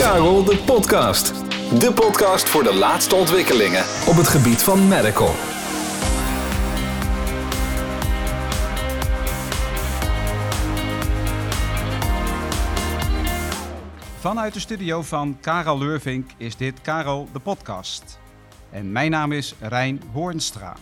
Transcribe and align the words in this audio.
Karel 0.00 0.44
de 0.44 0.56
Podcast. 0.56 1.34
De 1.80 1.92
podcast 1.94 2.48
voor 2.48 2.62
de 2.62 2.74
laatste 2.74 3.14
ontwikkelingen 3.14 3.80
op 3.80 4.16
het 4.16 4.28
gebied 4.28 4.62
van 4.62 4.88
medical. 4.88 5.34
Vanuit 14.18 14.54
de 14.54 14.60
studio 14.60 15.02
van 15.02 15.38
Karel 15.40 15.78
Leurvink 15.78 16.30
is 16.36 16.56
dit 16.56 16.80
Karel 16.80 17.28
de 17.32 17.38
Podcast. 17.38 18.18
En 18.70 18.92
mijn 18.92 19.10
naam 19.10 19.32
is 19.32 19.54
Rijn 19.60 20.02
Hoornstra. 20.12 20.76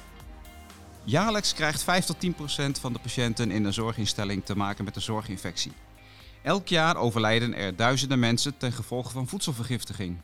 Jaarlijks 1.05 1.55
krijgt 1.55 1.82
5 1.82 2.05
tot 2.05 2.21
10 2.21 2.35
procent 2.35 2.79
van 2.79 2.93
de 2.93 2.98
patiënten 2.98 3.50
in 3.50 3.64
een 3.64 3.73
zorginstelling 3.75 4.45
te 4.45 4.57
maken 4.57 4.85
met 4.85 4.96
een 4.96 5.03
zorginfectie. 5.03 5.73
Elk 6.48 6.68
jaar 6.68 6.96
overlijden 6.96 7.54
er 7.54 7.76
duizenden 7.76 8.18
mensen 8.18 8.56
ten 8.56 8.72
gevolge 8.72 9.10
van 9.10 9.28
voedselvergiftiging. 9.28 10.18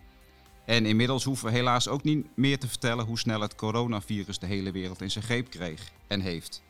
En 0.66 0.86
inmiddels 0.86 1.24
hoeven 1.24 1.46
we 1.46 1.52
helaas 1.52 1.88
ook 1.88 2.02
niet 2.02 2.26
meer 2.36 2.58
te 2.58 2.68
vertellen 2.68 3.04
hoe 3.04 3.18
snel 3.18 3.40
het 3.40 3.54
coronavirus 3.54 4.38
de 4.38 4.46
hele 4.46 4.72
wereld 4.72 5.02
in 5.02 5.10
zijn 5.10 5.24
greep 5.24 5.50
kreeg 5.50 5.90
en 6.06 6.20
heeft. 6.20 6.62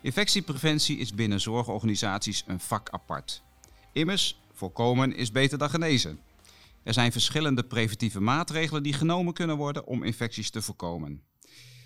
Infectiepreventie 0.00 0.98
is 0.98 1.14
binnen 1.14 1.40
zorgorganisaties 1.40 2.44
een 2.46 2.60
vak 2.60 2.90
apart. 2.90 3.42
Immers, 3.92 4.40
voorkomen 4.52 5.16
is 5.16 5.32
beter 5.32 5.58
dan 5.58 5.70
genezen. 5.70 6.20
Er 6.82 6.92
zijn 6.92 7.12
verschillende 7.12 7.64
preventieve 7.64 8.20
maatregelen 8.20 8.82
die 8.82 8.92
genomen 8.92 9.32
kunnen 9.32 9.56
worden 9.56 9.86
om 9.86 10.02
infecties 10.02 10.50
te 10.50 10.62
voorkomen. 10.62 11.22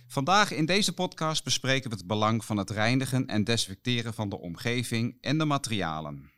Vandaag 0.07 0.53
in 0.53 0.67
deze 0.67 0.93
podcast 0.93 1.45
bespreken 1.45 1.91
we 1.91 1.97
het 1.97 2.07
belang 2.07 2.45
van 2.45 2.57
het 2.57 2.71
reinigen 2.71 3.27
en 3.27 3.45
desinfecteren 3.45 4.15
van 4.15 4.29
de 4.29 4.39
omgeving 4.39 5.17
en 5.21 5.39
de 5.39 5.45
materialen. 5.45 6.35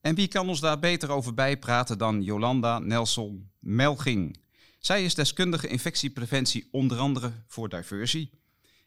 En 0.00 0.14
wie 0.14 0.28
kan 0.28 0.48
ons 0.48 0.60
daar 0.60 0.78
beter 0.78 1.10
over 1.10 1.34
bijpraten 1.34 1.98
dan 1.98 2.22
Jolanda 2.22 2.78
Nelson 2.78 3.50
Melging? 3.58 4.40
Zij 4.78 5.04
is 5.04 5.14
deskundige 5.14 5.68
infectiepreventie 5.68 6.68
onder 6.70 6.98
andere 6.98 7.32
voor 7.46 7.68
Diversie. 7.68 8.30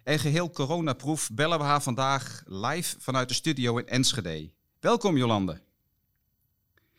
En 0.04 0.20
geheel 0.20 0.50
coronaproef 0.50 1.30
bellen 1.34 1.58
we 1.58 1.64
haar 1.64 1.82
vandaag 1.82 2.44
live 2.46 2.96
vanuit 3.00 3.28
de 3.28 3.34
studio 3.34 3.78
in 3.78 3.88
Enschede. 3.88 4.52
Welkom 4.80 5.18
Jolande. 5.18 5.62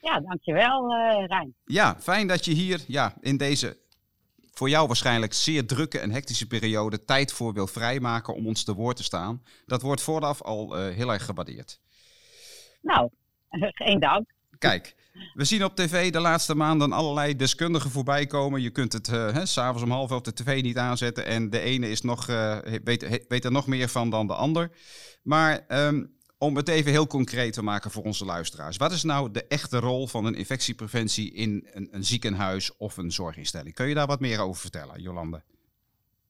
Ja, 0.01 0.21
dankjewel 0.21 0.91
uh, 0.91 1.27
Rijn. 1.27 1.55
Ja, 1.65 1.97
fijn 2.01 2.27
dat 2.27 2.45
je 2.45 2.53
hier 2.53 2.84
ja, 2.87 3.15
in 3.21 3.37
deze 3.37 3.78
voor 4.53 4.69
jou 4.69 4.87
waarschijnlijk 4.87 5.33
zeer 5.33 5.67
drukke 5.67 5.99
en 5.99 6.11
hectische 6.11 6.47
periode 6.47 7.05
tijd 7.05 7.33
voor 7.33 7.53
wil 7.53 7.67
vrijmaken 7.67 8.34
om 8.34 8.47
ons 8.47 8.65
te 8.65 8.75
woord 8.75 8.97
te 8.97 9.03
staan. 9.03 9.43
Dat 9.67 9.83
wordt 9.83 10.03
vooraf 10.03 10.43
al 10.43 10.78
uh, 10.78 10.95
heel 10.95 11.12
erg 11.12 11.25
gewaardeerd. 11.25 11.81
Nou, 12.83 13.11
geen 13.84 14.00
dank. 14.00 14.33
Kijk, 14.58 14.94
we 15.34 15.44
zien 15.44 15.64
op 15.64 15.77
tv 15.77 16.12
de 16.12 16.20
laatste 16.20 16.55
maanden 16.55 16.92
allerlei 16.92 17.36
deskundigen 17.36 17.91
voorbij 17.91 18.27
komen. 18.27 18.62
Je 18.62 18.70
kunt 18.70 18.92
het 18.92 19.08
uh, 19.08 19.38
s'avonds 19.42 19.83
om 19.83 19.91
half 19.91 20.10
elf 20.10 20.22
de 20.22 20.33
tv 20.33 20.62
niet 20.62 20.78
aanzetten. 20.78 21.27
En 21.27 21.50
de 21.50 21.60
ene 21.60 21.91
is 21.91 22.02
nog, 22.02 22.28
uh, 22.28 22.58
weet, 22.84 23.27
weet, 23.28 23.44
er 23.44 23.52
nog 23.52 23.66
meer 23.66 23.88
van 23.88 24.10
dan 24.10 24.27
de 24.27 24.34
ander. 24.34 24.70
Maar 25.22 25.64
um, 25.69 26.14
om 26.38 26.56
het 26.56 26.69
even 26.69 26.91
heel 26.91 27.06
concreet 27.06 27.52
te 27.52 27.62
maken 27.62 27.91
voor 27.91 28.02
onze 28.02 28.25
luisteraars. 28.25 28.77
Wat 28.77 28.92
is 28.92 29.02
nou 29.02 29.30
de 29.30 29.47
echte 29.47 29.78
rol 29.78 30.06
van 30.06 30.25
een 30.25 30.34
infectiepreventie 30.34 31.32
in 31.32 31.69
een, 31.72 31.88
een 31.91 32.05
ziekenhuis 32.05 32.77
of 32.77 32.97
een 32.97 33.12
zorginstelling? 33.12 33.75
Kun 33.75 33.88
je 33.88 33.94
daar 33.94 34.06
wat 34.06 34.20
meer 34.20 34.41
over 34.41 34.60
vertellen, 34.60 35.02
Jolande? 35.02 35.42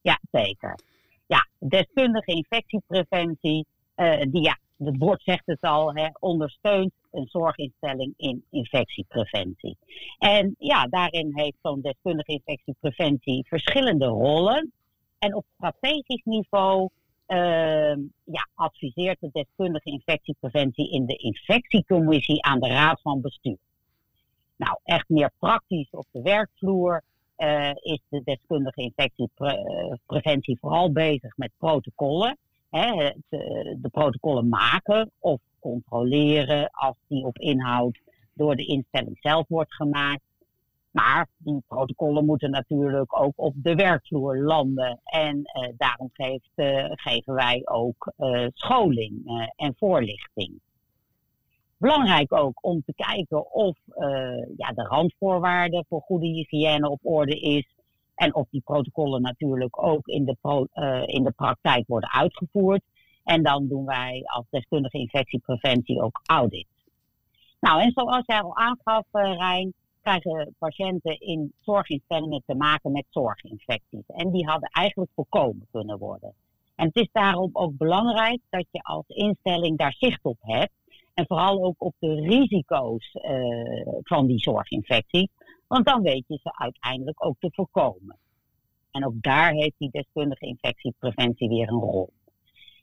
Ja, 0.00 0.20
zeker. 0.32 0.78
Ja, 1.26 1.48
deskundige 1.58 2.32
infectiepreventie, 2.32 3.66
uh, 3.96 4.20
die 4.20 4.42
ja, 4.42 4.58
het 4.78 4.96
woord 4.98 5.22
zegt 5.22 5.46
het 5.46 5.60
al, 5.60 5.94
hè, 5.94 6.08
ondersteunt 6.20 6.92
een 7.10 7.26
zorginstelling 7.26 8.14
in 8.16 8.44
infectiepreventie. 8.50 9.76
En 10.18 10.54
ja, 10.58 10.86
daarin 10.86 11.32
heeft 11.34 11.56
zo'n 11.62 11.80
deskundige 11.80 12.32
infectiepreventie 12.32 13.46
verschillende 13.48 14.06
rollen. 14.06 14.72
En 15.18 15.34
op 15.34 15.44
strategisch 15.54 16.24
niveau 16.24 16.88
uh, 17.28 17.96
ja, 18.24 18.48
adviseert 18.54 19.20
de 19.20 19.28
deskundige 19.32 19.90
infectiepreventie 19.90 20.90
in 20.90 21.06
de 21.06 21.16
infectiecommissie 21.16 22.42
aan 22.42 22.60
de 22.60 22.68
Raad 22.68 23.00
van 23.00 23.20
Bestuur. 23.20 23.58
Nou, 24.56 24.78
echt 24.84 25.08
meer 25.08 25.30
praktisch 25.38 25.90
op 25.90 26.06
de 26.10 26.22
werkvloer 26.22 27.02
uh, 27.38 27.70
is 27.74 28.00
de 28.08 28.22
deskundige 28.24 28.82
infectiepreventie 28.82 30.58
vooral 30.60 30.92
bezig 30.92 31.36
met 31.36 31.50
protocollen. 31.58 32.38
Het, 32.80 33.16
de 33.28 33.88
protocollen 33.90 34.48
maken 34.48 35.10
of 35.18 35.40
controleren 35.60 36.70
als 36.70 36.96
die 37.06 37.24
op 37.24 37.38
inhoud 37.38 38.00
door 38.32 38.56
de 38.56 38.66
instelling 38.66 39.18
zelf 39.20 39.48
wordt 39.48 39.74
gemaakt. 39.74 40.22
Maar 40.90 41.28
die 41.36 41.62
protocollen 41.68 42.24
moeten 42.24 42.50
natuurlijk 42.50 43.20
ook 43.20 43.32
op 43.36 43.54
de 43.56 43.74
werkvloer 43.74 44.38
landen. 44.38 45.00
En 45.04 45.36
uh, 45.36 45.68
daarom 45.76 46.10
geeft, 46.12 46.50
uh, 46.54 46.84
geven 46.88 47.34
wij 47.34 47.62
ook 47.64 48.12
scholing 48.54 49.22
en 49.56 49.74
voorlichting. 49.78 50.60
Belangrijk 51.76 52.32
ook 52.32 52.58
om 52.60 52.82
te 52.86 52.94
kijken 52.94 53.52
of 53.52 53.78
ja, 54.56 54.72
de 54.72 54.82
randvoorwaarden 54.82 55.84
voor 55.88 56.00
goede 56.00 56.26
hygiëne 56.26 56.90
op 56.90 57.00
orde 57.02 57.40
is. 57.40 57.74
En 58.14 58.34
of 58.34 58.46
die 58.50 58.60
protocollen 58.64 59.22
natuurlijk 59.22 59.82
ook 59.82 60.06
in 60.06 60.24
de, 60.24 60.36
pro, 60.40 60.66
in 61.04 61.24
de 61.24 61.32
praktijk 61.36 61.84
worden 61.86 62.12
uitgevoerd. 62.12 62.82
En 63.24 63.42
dan 63.42 63.68
doen 63.68 63.84
wij 63.84 64.22
als 64.24 64.44
deskundige 64.50 64.98
infectiepreventie 64.98 66.02
ook 66.02 66.20
audit. 66.26 66.66
Nou, 67.60 67.80
en 67.80 67.92
zoals 67.94 68.22
jij 68.26 68.40
al 68.42 68.56
aangaf, 68.56 69.06
Rijn, 69.12 69.74
krijgen 70.02 70.54
patiënten 70.58 71.20
in 71.20 71.52
zorginstellingen 71.60 72.42
te 72.46 72.54
maken 72.54 72.92
met 72.92 73.04
zorginfecties. 73.10 74.06
En 74.06 74.30
die 74.30 74.46
hadden 74.46 74.68
eigenlijk 74.68 75.10
voorkomen 75.14 75.66
kunnen 75.70 75.98
worden. 75.98 76.34
En 76.76 76.86
het 76.86 76.96
is 76.96 77.08
daarom 77.12 77.50
ook 77.52 77.76
belangrijk 77.76 78.40
dat 78.50 78.66
je 78.70 78.82
als 78.82 79.04
instelling 79.08 79.78
daar 79.78 79.94
zicht 79.98 80.24
op 80.24 80.36
hebt. 80.40 80.72
En 81.14 81.26
vooral 81.26 81.64
ook 81.64 81.74
op 81.78 81.94
de 81.98 82.14
risico's 82.14 83.14
uh, 83.14 83.86
van 84.02 84.26
die 84.26 84.38
zorginfectie. 84.38 85.30
Want 85.74 85.86
dan 85.86 86.02
weet 86.02 86.24
je 86.26 86.38
ze 86.42 86.58
uiteindelijk 86.58 87.24
ook 87.24 87.36
te 87.38 87.50
voorkomen. 87.52 88.18
En 88.90 89.06
ook 89.06 89.22
daar 89.22 89.52
heeft 89.52 89.74
die 89.78 89.90
deskundige 89.90 90.46
infectiepreventie 90.46 91.48
weer 91.48 91.68
een 91.68 91.80
rol. 91.80 92.12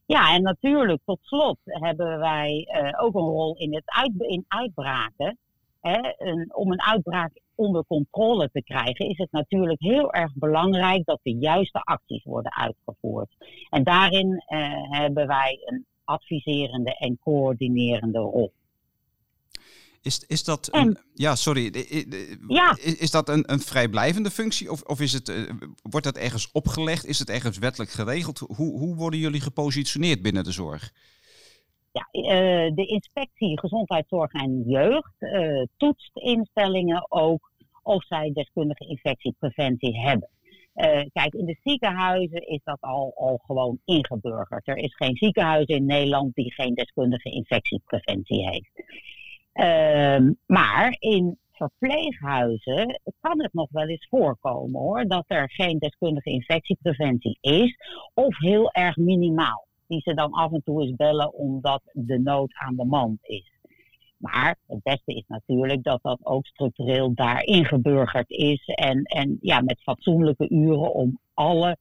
Ja, 0.05 0.33
en 0.35 0.41
natuurlijk, 0.41 1.01
tot 1.05 1.19
slot 1.21 1.57
hebben 1.63 2.19
wij 2.19 2.67
uh, 2.83 3.03
ook 3.03 3.15
een 3.15 3.21
rol 3.21 3.55
in 3.57 3.75
het 3.75 4.11
in 4.17 4.45
uitbraken. 4.47 5.37
Hè, 5.81 5.99
om 6.47 6.71
een 6.71 6.81
uitbraak 6.81 7.41
onder 7.55 7.85
controle 7.87 8.49
te 8.51 8.63
krijgen, 8.63 9.09
is 9.09 9.17
het 9.17 9.31
natuurlijk 9.31 9.79
heel 9.79 10.13
erg 10.13 10.33
belangrijk 10.35 11.05
dat 11.05 11.19
de 11.23 11.35
juiste 11.35 11.79
acties 11.79 12.23
worden 12.23 12.55
uitgevoerd. 12.55 13.35
En 13.69 13.83
daarin 13.83 14.31
uh, 14.31 14.73
hebben 14.89 15.27
wij 15.27 15.61
een 15.65 15.85
adviserende 16.03 16.97
en 16.97 17.19
coördinerende 17.19 18.19
rol. 18.19 18.51
Is, 20.01 20.25
is 20.27 20.43
dat 20.43 20.69
een, 20.71 20.97
ja, 21.13 21.35
sorry, 21.35 21.85
ja. 22.47 22.77
Is, 22.81 22.97
is 22.97 23.11
dat 23.11 23.29
een, 23.29 23.51
een 23.51 23.59
vrijblijvende 23.59 24.29
functie 24.29 24.71
of, 24.71 24.81
of 24.81 25.01
is 25.01 25.13
het, 25.13 25.29
uh, 25.29 25.49
wordt 25.81 26.05
dat 26.05 26.17
ergens 26.17 26.51
opgelegd? 26.51 27.05
Is 27.05 27.19
het 27.19 27.29
ergens 27.29 27.57
wettelijk 27.57 27.91
geregeld? 27.91 28.39
Hoe, 28.39 28.79
hoe 28.79 28.95
worden 28.95 29.19
jullie 29.19 29.41
gepositioneerd 29.41 30.21
binnen 30.21 30.43
de 30.43 30.51
zorg? 30.51 30.91
Ja, 31.91 32.07
uh, 32.11 32.75
de 32.75 32.85
inspectie 32.85 33.59
gezondheidszorg 33.59 34.31
en 34.31 34.63
jeugd 34.67 35.13
uh, 35.19 35.65
toetst 35.77 36.11
instellingen 36.13 37.05
ook 37.09 37.51
of 37.83 38.05
zij 38.05 38.31
deskundige 38.33 38.87
infectiepreventie 38.87 39.99
hebben. 39.99 40.29
Uh, 40.75 41.01
kijk, 41.13 41.33
in 41.33 41.45
de 41.45 41.57
ziekenhuizen 41.63 42.47
is 42.47 42.59
dat 42.63 42.81
al, 42.81 43.13
al 43.15 43.41
gewoon 43.45 43.79
ingeburgerd. 43.85 44.67
Er 44.67 44.77
is 44.77 44.95
geen 44.95 45.15
ziekenhuis 45.15 45.65
in 45.65 45.85
Nederland 45.85 46.35
die 46.35 46.53
geen 46.53 46.73
deskundige 46.73 47.29
infectiepreventie 47.29 48.49
heeft. 48.49 48.71
Ehm, 49.53 50.31
maar 50.45 50.95
in 50.99 51.37
verpleeghuizen 51.51 53.01
kan 53.19 53.41
het 53.41 53.53
nog 53.53 53.67
wel 53.71 53.87
eens 53.87 54.07
voorkomen 54.09 54.81
hoor, 54.81 55.07
dat 55.07 55.23
er 55.27 55.51
geen 55.51 55.79
deskundige 55.79 56.29
infectiepreventie 56.29 57.37
is 57.41 57.75
of 58.13 58.37
heel 58.37 58.71
erg 58.71 58.95
minimaal 58.95 59.67
die 59.87 60.01
ze 60.01 60.13
dan 60.13 60.31
af 60.31 60.51
en 60.51 60.63
toe 60.63 60.81
eens 60.81 60.95
bellen 60.95 61.33
omdat 61.33 61.81
de 61.93 62.19
nood 62.19 62.53
aan 62.53 62.75
de 62.75 62.85
man 62.85 63.17
is. 63.21 63.51
Maar 64.17 64.57
het 64.67 64.83
beste 64.83 65.13
is 65.13 65.23
natuurlijk 65.27 65.83
dat 65.83 65.99
dat 66.01 66.19
ook 66.23 66.45
structureel 66.45 67.13
daar 67.13 67.43
ingeburgerd 67.43 68.29
is. 68.29 68.65
En, 68.65 69.03
en 69.03 69.37
ja, 69.41 69.61
met 69.61 69.81
fatsoenlijke 69.81 70.49
uren 70.49 70.93
om 70.93 71.19
alle 71.33 71.77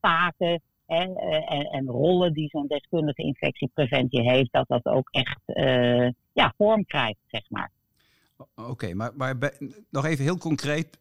taken 0.00 0.60
en, 0.86 1.16
en, 1.16 1.66
en 1.66 1.86
rollen 1.86 2.32
die 2.32 2.48
zo'n 2.48 2.66
deskundige 2.66 3.22
infectiepreventie 3.22 4.30
heeft, 4.30 4.52
dat 4.52 4.68
dat 4.68 4.84
ook 4.84 5.08
echt 5.10 5.40
uh, 5.46 6.08
ja, 6.32 6.54
vorm 6.56 6.84
krijgt, 6.84 7.18
zeg 7.26 7.42
maar. 7.48 7.70
Oké, 8.54 8.94
maar, 8.94 9.12
maar 9.16 9.58
nog 9.90 10.04
even 10.04 10.24
heel 10.24 10.38
concreet. 10.38 11.00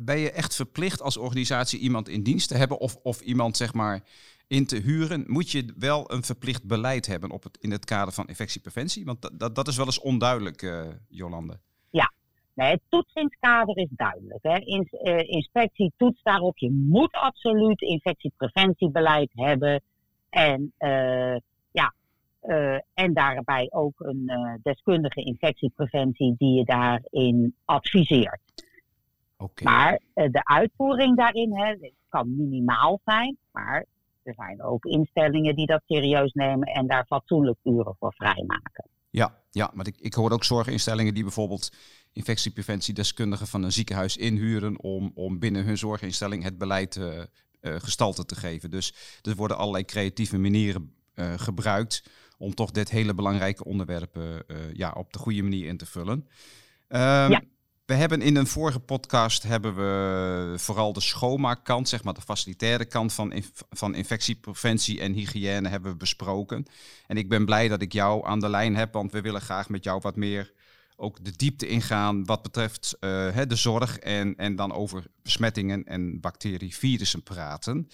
Ben 0.00 0.18
je 0.18 0.30
echt 0.30 0.54
verplicht 0.54 1.02
als 1.02 1.16
organisatie 1.16 1.78
iemand 1.78 2.08
in 2.08 2.22
dienst 2.22 2.48
te 2.48 2.56
hebben 2.56 2.78
of, 2.78 2.96
of 3.02 3.20
iemand 3.20 3.56
zeg 3.56 3.74
maar 3.74 4.02
in 4.46 4.66
te 4.66 4.76
huren, 4.76 5.24
moet 5.26 5.50
je 5.50 5.72
wel 5.76 6.12
een 6.12 6.22
verplicht 6.22 6.64
beleid 6.64 7.06
hebben 7.06 7.30
op 7.30 7.42
het, 7.42 7.58
in 7.60 7.70
het 7.70 7.84
kader 7.84 8.14
van 8.14 8.26
infectiepreventie? 8.26 9.04
Want 9.04 9.30
dat, 9.38 9.54
dat, 9.54 9.68
is 9.68 9.76
wel 9.76 9.86
eens 9.86 10.00
onduidelijk, 10.00 10.72
Jolande. 11.08 11.58
Nee, 12.54 12.70
het 12.70 12.80
toetsingskader 12.88 13.76
is 13.76 13.88
duidelijk. 13.90 14.42
Hè. 14.42 14.56
inspectie 15.22 15.92
toetst 15.96 16.24
daarop. 16.24 16.58
Je 16.58 16.70
moet 16.70 17.12
absoluut 17.12 17.80
infectiepreventiebeleid 17.80 19.30
hebben. 19.34 19.82
En 20.30 20.72
ja, 21.70 21.94
uh, 22.42 22.78
en 22.94 23.14
daarbij 23.14 23.66
ook 23.70 24.00
een 24.00 24.30
deskundige 24.62 25.24
infectiepreventie 25.24 26.34
die 26.38 26.58
je 26.58 26.64
daarin 26.64 27.54
adviseert. 27.64 28.40
Okay. 29.36 29.72
Maar 29.72 30.00
de 30.14 30.44
uitvoering 30.44 31.16
daarin 31.16 31.56
hè, 31.56 31.74
kan 32.08 32.36
minimaal 32.36 33.00
zijn, 33.04 33.36
maar 33.52 33.86
er 34.22 34.34
zijn 34.34 34.62
ook 34.62 34.84
instellingen 34.84 35.56
die 35.56 35.66
dat 35.66 35.82
serieus 35.86 36.32
nemen 36.32 36.68
en 36.68 36.86
daar 36.86 37.06
fatsoenlijk 37.06 37.58
uren 37.62 37.96
voor 37.98 38.14
vrijmaken. 38.14 38.84
Ja, 39.10 39.34
ja 39.50 39.70
maar 39.74 39.86
ik, 39.86 39.96
ik 40.00 40.14
hoor 40.14 40.30
ook 40.30 40.44
zorginstellingen 40.44 41.14
die 41.14 41.22
bijvoorbeeld 41.22 41.70
infectiepreventiedeskundigen 42.12 43.46
van 43.46 43.62
een 43.62 43.72
ziekenhuis 43.72 44.16
inhuren 44.16 44.80
om, 44.80 45.12
om 45.14 45.38
binnen 45.38 45.64
hun 45.64 45.78
zorginstelling 45.78 46.42
het 46.42 46.58
beleid 46.58 47.00
gestalte 47.60 48.24
te 48.24 48.34
geven. 48.34 48.70
Dus 48.70 48.94
er 49.22 49.34
worden 49.34 49.56
allerlei 49.56 49.84
creatieve 49.84 50.38
manieren 50.38 50.94
gebruikt 51.36 52.02
om 52.38 52.54
toch 52.54 52.70
dit 52.70 52.90
hele 52.90 53.14
belangrijke 53.14 53.64
onderwerp 53.64 54.16
uh, 54.16 54.24
ja, 54.72 54.90
op 54.90 55.12
de 55.12 55.18
goede 55.18 55.42
manier 55.42 55.66
in 55.66 55.76
te 55.76 55.86
vullen. 55.86 56.28
Um, 56.88 57.30
ja. 57.30 57.42
We 57.84 57.94
hebben 57.94 58.22
in 58.22 58.36
een 58.36 58.46
vorige 58.46 58.80
podcast 58.80 59.42
hebben 59.42 59.74
we 59.74 60.54
vooral 60.58 60.92
de 60.92 61.00
schoonmaakkant, 61.00 61.88
zeg 61.88 62.04
maar 62.04 62.14
de 62.14 62.20
facilitaire 62.20 62.84
kant 62.84 63.12
van, 63.12 63.42
van 63.70 63.94
infectiepreventie 63.94 65.00
en 65.00 65.12
hygiëne 65.12 65.68
hebben 65.68 65.90
we 65.90 65.96
besproken. 65.96 66.66
En 67.06 67.16
ik 67.16 67.28
ben 67.28 67.44
blij 67.44 67.68
dat 67.68 67.82
ik 67.82 67.92
jou 67.92 68.26
aan 68.26 68.40
de 68.40 68.48
lijn 68.48 68.76
heb, 68.76 68.92
want 68.92 69.12
we 69.12 69.20
willen 69.20 69.40
graag 69.40 69.68
met 69.68 69.84
jou 69.84 70.00
wat 70.00 70.16
meer 70.16 70.52
ook 70.96 71.24
de 71.24 71.32
diepte 71.36 71.66
ingaan 71.66 72.24
wat 72.24 72.42
betreft 72.42 72.96
uh, 73.00 73.36
de 73.48 73.56
zorg 73.56 73.98
en, 73.98 74.36
en 74.36 74.56
dan 74.56 74.72
over 74.72 75.04
besmettingen 75.22 75.84
en 75.84 76.20
bacteriën, 76.20 76.72
virussen 76.72 77.22
praten. 77.22 77.88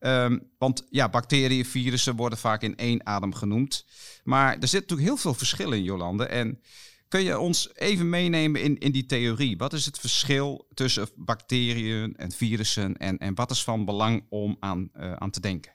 Um, 0.00 0.50
want 0.58 0.86
ja, 0.90 1.08
bacteriën, 1.08 1.64
virussen 1.64 2.16
worden 2.16 2.38
vaak 2.38 2.62
in 2.62 2.76
één 2.76 3.06
adem 3.06 3.34
genoemd. 3.34 3.86
Maar 4.24 4.58
er 4.58 4.68
zit 4.68 4.80
natuurlijk 4.80 5.08
heel 5.08 5.16
veel 5.16 5.34
verschil 5.34 5.72
in, 5.72 5.82
Jolande. 5.82 6.26
En 6.26 6.60
kun 7.08 7.22
je 7.22 7.38
ons 7.38 7.70
even 7.74 8.08
meenemen 8.08 8.62
in, 8.62 8.78
in 8.78 8.92
die 8.92 9.06
theorie? 9.06 9.56
Wat 9.56 9.72
is 9.72 9.86
het 9.86 9.98
verschil 9.98 10.66
tussen 10.74 11.08
bacteriën 11.16 12.16
en 12.16 12.30
virussen 12.30 12.96
en, 12.96 13.18
en 13.18 13.34
wat 13.34 13.50
is 13.50 13.64
van 13.64 13.84
belang 13.84 14.26
om 14.28 14.56
aan, 14.60 14.90
uh, 14.96 15.12
aan 15.12 15.30
te 15.30 15.40
denken? 15.40 15.72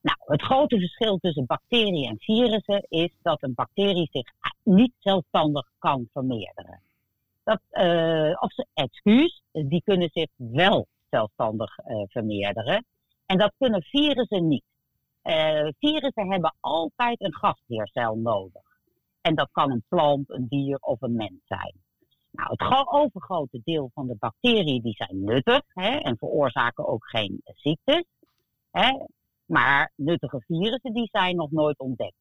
Nou, 0.00 0.16
het 0.24 0.42
grote 0.42 0.78
verschil 0.78 1.18
tussen 1.18 1.46
bacteriën 1.46 2.08
en 2.08 2.18
virussen 2.18 2.86
is 2.88 3.10
dat 3.22 3.42
een 3.42 3.54
bacterie 3.54 4.08
zich 4.12 4.32
niet 4.62 4.92
zelfstandig 4.98 5.68
kan 5.78 6.08
vermeerderen. 6.12 6.80
Dat, 7.44 7.60
uh, 7.70 8.36
of 8.40 8.52
ze, 8.52 8.66
excuus, 8.74 9.42
die 9.52 9.82
kunnen 9.84 10.10
zich 10.12 10.28
wel 10.36 10.86
zelfstandig 11.10 11.78
uh, 11.78 12.02
vermeerderen. 12.08 12.84
En 13.26 13.38
dat 13.38 13.52
kunnen 13.58 13.82
virussen 13.82 14.48
niet. 14.48 14.64
Uh, 15.24 15.68
virussen 15.78 16.30
hebben 16.30 16.54
altijd 16.60 17.20
een 17.20 17.34
gastheercel 17.34 18.16
nodig. 18.16 18.62
En 19.20 19.34
dat 19.34 19.48
kan 19.52 19.70
een 19.70 19.84
plant, 19.88 20.30
een 20.30 20.46
dier 20.48 20.78
of 20.80 21.02
een 21.02 21.16
mens 21.16 21.40
zijn. 21.46 21.74
Nou, 22.30 22.50
het 22.50 22.88
overgrote 22.88 23.60
deel 23.64 23.90
van 23.94 24.06
de 24.06 24.16
bacteriën 24.18 24.82
die 24.82 24.94
zijn 24.94 25.24
nuttig 25.24 25.62
hè, 25.74 25.96
en 25.96 26.18
veroorzaken 26.18 26.86
ook 26.88 27.08
geen 27.08 27.40
ziektes. 27.44 28.04
Hè. 28.70 28.90
Maar 29.48 29.92
nuttige 29.96 30.40
virussen 30.46 30.92
die 30.92 31.08
zijn 31.12 31.36
nog 31.36 31.50
nooit 31.50 31.78
ontdekt. 31.78 32.16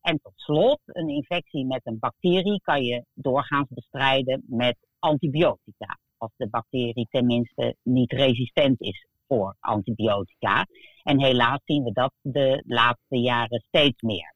En 0.00 0.20
tot 0.22 0.32
slot, 0.36 0.80
een 0.86 1.08
infectie 1.08 1.66
met 1.66 1.80
een 1.84 1.98
bacterie 1.98 2.60
kan 2.60 2.82
je 2.82 3.04
doorgaans 3.14 3.68
bestrijden 3.68 4.44
met 4.46 4.76
antibiotica. 4.98 5.98
Als 6.16 6.32
de 6.36 6.48
bacterie 6.48 7.06
tenminste 7.10 7.76
niet 7.82 8.12
resistent 8.12 8.80
is 8.80 9.06
voor 9.26 9.56
antibiotica. 9.60 10.66
En 11.02 11.20
helaas 11.20 11.60
zien 11.64 11.82
we 11.82 11.92
dat 11.92 12.12
de 12.20 12.62
laatste 12.66 13.16
jaren 13.18 13.64
steeds 13.66 14.02
meer. 14.02 14.34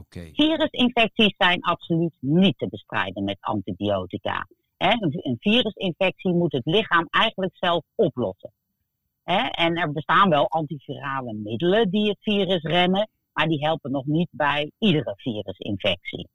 Okay. 0.00 0.30
Virusinfecties 0.32 1.34
zijn 1.36 1.60
absoluut 1.60 2.16
niet 2.20 2.58
te 2.58 2.68
bestrijden 2.68 3.24
met 3.24 3.36
antibiotica. 3.40 4.46
Een 4.76 5.36
virusinfectie 5.38 6.32
moet 6.32 6.52
het 6.52 6.66
lichaam 6.66 7.06
eigenlijk 7.10 7.56
zelf 7.56 7.84
oplossen. 7.94 8.52
En 9.38 9.76
er 9.76 9.92
bestaan 9.92 10.28
wel 10.28 10.48
antivirale 10.48 11.32
middelen 11.32 11.90
die 11.90 12.08
het 12.08 12.18
virus 12.20 12.62
remmen, 12.62 13.08
maar 13.32 13.46
die 13.46 13.64
helpen 13.64 13.90
nog 13.90 14.04
niet 14.04 14.28
bij 14.30 14.72
iedere 14.78 15.12
virusinfectie. 15.16 16.28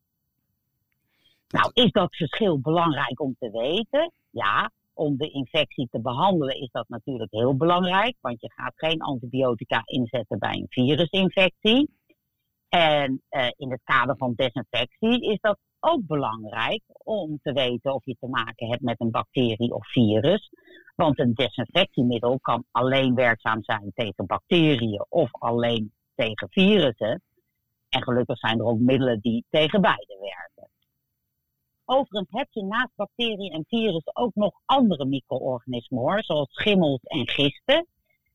Nou, 1.48 1.70
is 1.72 1.90
dat 1.90 2.16
verschil 2.16 2.60
belangrijk 2.60 3.20
om 3.20 3.36
te 3.38 3.50
weten? 3.50 4.12
Ja, 4.30 4.70
om 4.94 5.16
de 5.16 5.30
infectie 5.30 5.88
te 5.90 6.00
behandelen 6.00 6.56
is 6.56 6.68
dat 6.72 6.88
natuurlijk 6.88 7.30
heel 7.30 7.56
belangrijk, 7.56 8.16
want 8.20 8.40
je 8.40 8.52
gaat 8.52 8.72
geen 8.76 9.00
antibiotica 9.00 9.82
inzetten 9.84 10.38
bij 10.38 10.54
een 10.54 10.66
virusinfectie. 10.68 11.90
En 12.68 13.22
uh, 13.30 13.48
in 13.56 13.70
het 13.70 13.80
kader 13.84 14.16
van 14.16 14.32
desinfectie 14.36 15.30
is 15.30 15.38
dat 15.40 15.58
ook 15.80 16.06
belangrijk 16.06 16.82
om 16.88 17.38
te 17.42 17.52
weten 17.52 17.94
of 17.94 18.04
je 18.04 18.16
te 18.20 18.26
maken 18.26 18.68
hebt 18.68 18.82
met 18.82 19.00
een 19.00 19.10
bacterie 19.10 19.74
of 19.74 19.90
virus. 19.90 20.50
Want 20.94 21.18
een 21.18 21.34
desinfectiemiddel 21.34 22.38
kan 22.40 22.64
alleen 22.70 23.14
werkzaam 23.14 23.62
zijn 23.62 23.90
tegen 23.94 24.26
bacteriën 24.26 25.06
of 25.08 25.28
alleen 25.32 25.92
tegen 26.14 26.48
virussen. 26.50 27.22
En 27.88 28.02
gelukkig 28.02 28.38
zijn 28.38 28.58
er 28.58 28.64
ook 28.64 28.78
middelen 28.78 29.20
die 29.20 29.44
tegen 29.50 29.80
beide 29.80 30.18
werken. 30.20 30.70
Overigens 31.84 32.30
heb 32.30 32.48
je 32.50 32.64
naast 32.64 32.92
bacteriën 32.94 33.52
en 33.52 33.64
virussen 33.68 34.16
ook 34.16 34.34
nog 34.34 34.60
andere 34.64 35.04
micro-organismen 35.04 36.24
zoals 36.24 36.52
schimmels 36.52 37.00
en 37.02 37.28
gisten. 37.28 37.86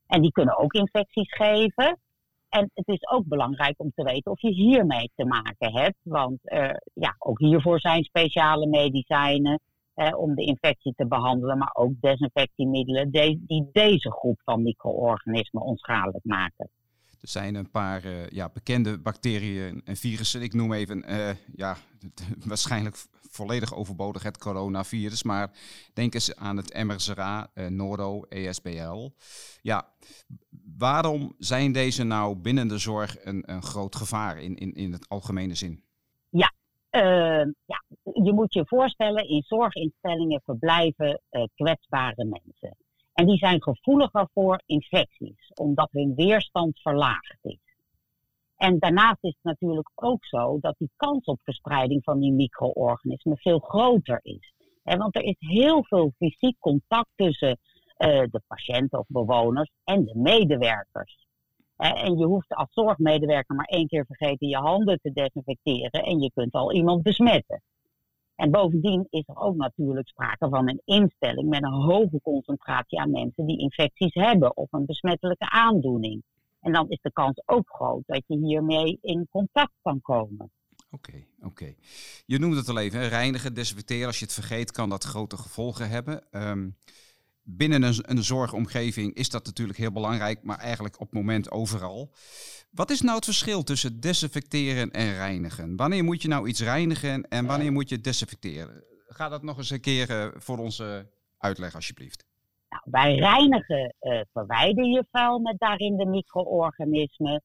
En 0.08 0.22
die 0.22 0.32
kunnen 0.32 0.58
ook 0.58 0.74
infecties 0.74 1.34
geven. 1.34 2.00
En 2.52 2.72
het 2.74 2.88
is 2.88 3.10
ook 3.10 3.26
belangrijk 3.26 3.74
om 3.78 3.92
te 3.96 4.04
weten 4.04 4.32
of 4.32 4.42
je 4.42 4.54
hiermee 4.54 5.12
te 5.16 5.26
maken 5.26 5.72
hebt. 5.74 5.98
Want 6.04 6.40
uh, 6.44 6.70
ja, 6.94 7.16
ook 7.18 7.40
hiervoor 7.40 7.80
zijn 7.80 8.04
speciale 8.04 8.68
medicijnen 8.68 9.60
eh, 9.94 10.18
om 10.18 10.36
de 10.36 10.46
infectie 10.46 10.94
te 10.96 11.08
behandelen, 11.08 11.58
maar 11.58 11.72
ook 11.74 11.92
desinfectiemiddelen 12.02 13.12
die 13.12 13.70
deze 13.72 14.12
groep 14.12 14.42
van 14.44 14.64
micro-organismen 14.64 15.64
onschadelijk 15.64 16.26
maken. 16.26 16.70
Er 17.22 17.28
zijn 17.28 17.56
een 17.56 17.72
paar 17.72 18.06
uh, 18.06 18.28
ja, 18.28 18.50
bekende 18.50 18.98
bacteriën 18.98 19.82
en 19.86 19.96
virussen. 19.96 20.42
Ik 20.42 20.54
noem 20.54 20.74
even, 20.74 21.12
uh, 21.12 21.30
ja, 21.56 21.78
waarschijnlijk 22.46 22.96
volledig 23.30 23.76
overbodig 23.76 24.24
het 24.24 24.38
coronavirus. 24.38 25.24
Maar 25.24 25.52
denk 25.94 26.14
eens 26.14 26.36
aan 26.36 26.58
het 26.58 26.84
MRSA, 26.84 27.52
uh, 27.54 27.68
Noro, 27.68 28.24
ESBL. 28.30 29.10
Ja, 29.62 29.88
waarom 30.78 31.36
zijn 31.38 31.72
deze 31.72 32.04
nou 32.04 32.36
binnen 32.36 32.68
de 32.68 32.78
zorg 32.78 33.26
een, 33.26 33.52
een 33.52 33.64
groot 33.64 33.96
gevaar 33.96 34.42
in, 34.42 34.56
in, 34.56 34.74
in 34.74 34.92
het 34.92 35.10
algemene 35.10 35.56
zin? 35.56 35.84
Ja, 36.30 36.54
ja, 37.66 37.84
je 38.14 38.34
moet 38.34 38.54
je 38.54 38.66
voorstellen, 38.66 39.28
in 39.28 39.44
zorginstellingen 39.44 40.42
verblijven 40.46 41.22
kwetsbare 41.56 42.26
mensen. 42.26 42.78
En 43.22 43.28
die 43.28 43.38
zijn 43.38 43.64
gevoeliger 43.64 44.30
voor 44.34 44.62
infecties, 44.66 45.52
omdat 45.54 45.90
hun 45.92 46.16
weerstand 46.16 46.80
verlaagd 46.80 47.38
is. 47.42 47.60
En 48.56 48.80
daarnaast 48.80 49.24
is 49.24 49.36
het 49.42 49.44
natuurlijk 49.44 49.92
ook 49.96 50.26
zo 50.26 50.58
dat 50.60 50.76
die 50.78 50.92
kans 50.96 51.26
op 51.26 51.40
verspreiding 51.44 52.04
van 52.04 52.20
die 52.20 52.32
micro-organismen 52.32 53.38
veel 53.38 53.60
groter 53.60 54.20
is. 54.24 54.54
want 54.84 55.16
er 55.16 55.24
is 55.24 55.36
heel 55.38 55.84
veel 55.84 56.14
fysiek 56.18 56.60
contact 56.60 57.10
tussen 57.16 57.50
uh, 57.50 58.08
de 58.08 58.42
patiënten 58.48 59.00
of 59.00 59.06
bewoners 59.08 59.72
en 59.84 60.06
de 60.06 60.16
medewerkers. 60.16 61.28
en 61.78 62.18
je 62.18 62.26
hoeft 62.26 62.54
als 62.54 62.74
zorgmedewerker 62.74 63.56
maar 63.56 63.66
één 63.66 63.88
keer 63.88 64.06
vergeten 64.06 64.48
je 64.48 64.58
handen 64.58 65.00
te 65.02 65.12
desinfecteren 65.12 66.04
en 66.04 66.20
je 66.20 66.32
kunt 66.34 66.54
al 66.54 66.74
iemand 66.74 67.04
besmetten. 67.04 67.62
En 68.36 68.52
bovendien 68.52 69.08
is 69.10 69.24
er 69.28 69.38
ook 69.38 69.56
natuurlijk 69.56 70.08
sprake 70.08 70.50
van 70.50 70.70
een 70.70 70.82
instelling 70.86 71.50
met 71.50 71.64
een 71.64 71.82
hoge 71.82 72.22
concentratie 72.22 73.00
aan 73.00 73.12
mensen 73.12 73.46
die 73.46 73.60
infecties 73.60 74.14
hebben 74.14 74.58
of 74.58 74.68
een 74.72 74.86
besmettelijke 74.86 75.50
aandoening. 75.50 76.24
En 76.62 76.74
dan 76.74 76.90
is 76.90 77.00
de 77.02 77.12
kans 77.12 77.42
ook 77.46 77.70
groot 77.70 78.04
dat 78.06 78.24
je 78.28 78.38
hiermee 78.38 79.00
in 79.02 79.28
contact 79.32 79.74
kan 79.82 80.02
komen. 80.02 80.52
Oké, 80.92 81.26
oké. 81.42 81.74
Je 82.26 82.40
noemde 82.40 82.58
het 82.58 82.70
al 82.70 82.80
even, 82.80 83.10
reinigen, 83.10 83.54
desinfecteren. 83.54 84.08
Als 84.08 84.20
je 84.20 84.26
het 84.26 84.34
vergeet, 84.34 84.72
kan 84.72 84.90
dat 84.90 85.04
grote 85.04 85.38
gevolgen 85.38 85.90
hebben. 85.90 86.24
Um, 86.32 86.76
binnen 87.58 87.84
een, 87.84 87.96
een, 88.02 88.24
zorgomgeving 88.24 89.14
is 89.14 89.30
dat 89.30 89.46
natuurlijk 89.46 89.78
heel 89.78 89.92
belangrijk, 89.92 90.44
maar 90.44 90.58
eigenlijk 90.58 91.00
op 91.00 91.08
het 91.08 91.14
moment 91.14 91.52
overal. 91.52 92.12
Wat 92.72 92.90
is 92.90 93.02
nou 93.02 93.16
het 93.16 93.26
verschil 93.26 93.64
tussen 93.64 94.00
desinfecteren 94.00 94.92
en 94.92 95.14
reinigen? 95.14 95.76
Wanneer 95.76 96.04
moet 96.04 96.22
je 96.22 96.28
nou 96.28 96.48
iets 96.48 96.62
reinigen 96.62 97.28
en 97.28 97.46
wanneer 97.46 97.72
moet 97.72 97.90
je 97.90 98.02
desinfecteren? 98.02 98.84
Ga 99.08 99.30
dat 99.30 99.44
nog 99.44 99.58
eens 99.58 99.70
een 99.70 99.82
keer 99.82 100.10
uh, 100.10 100.28
voor 100.36 100.58
ons 100.58 100.80
uh, 100.80 101.00
uitleggen, 101.38 101.76
alsjeblieft. 101.76 102.26
Nou, 102.70 102.84
bij 102.86 103.16
reinigen 103.16 103.96
uh, 104.02 104.22
verwijder 104.34 104.86
je 104.86 105.06
vuil 105.12 105.40
met 105.40 105.60
daarin 105.60 105.98
de 105.98 106.06
micro-organismen, 106.06 107.44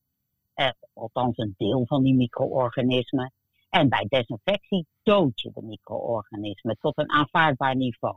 althans 0.93 1.37
een 1.37 1.55
deel 1.57 1.87
van 1.87 2.03
die 2.03 2.15
micro-organismen. 2.15 3.33
En 3.69 3.89
bij 3.89 4.07
desinfectie 4.09 4.87
dood 5.03 5.41
je 5.41 5.51
de 5.55 5.63
micro-organismen 5.63 6.77
tot 6.81 6.99
een 6.99 7.11
aanvaardbaar 7.11 7.77
niveau. 7.77 8.17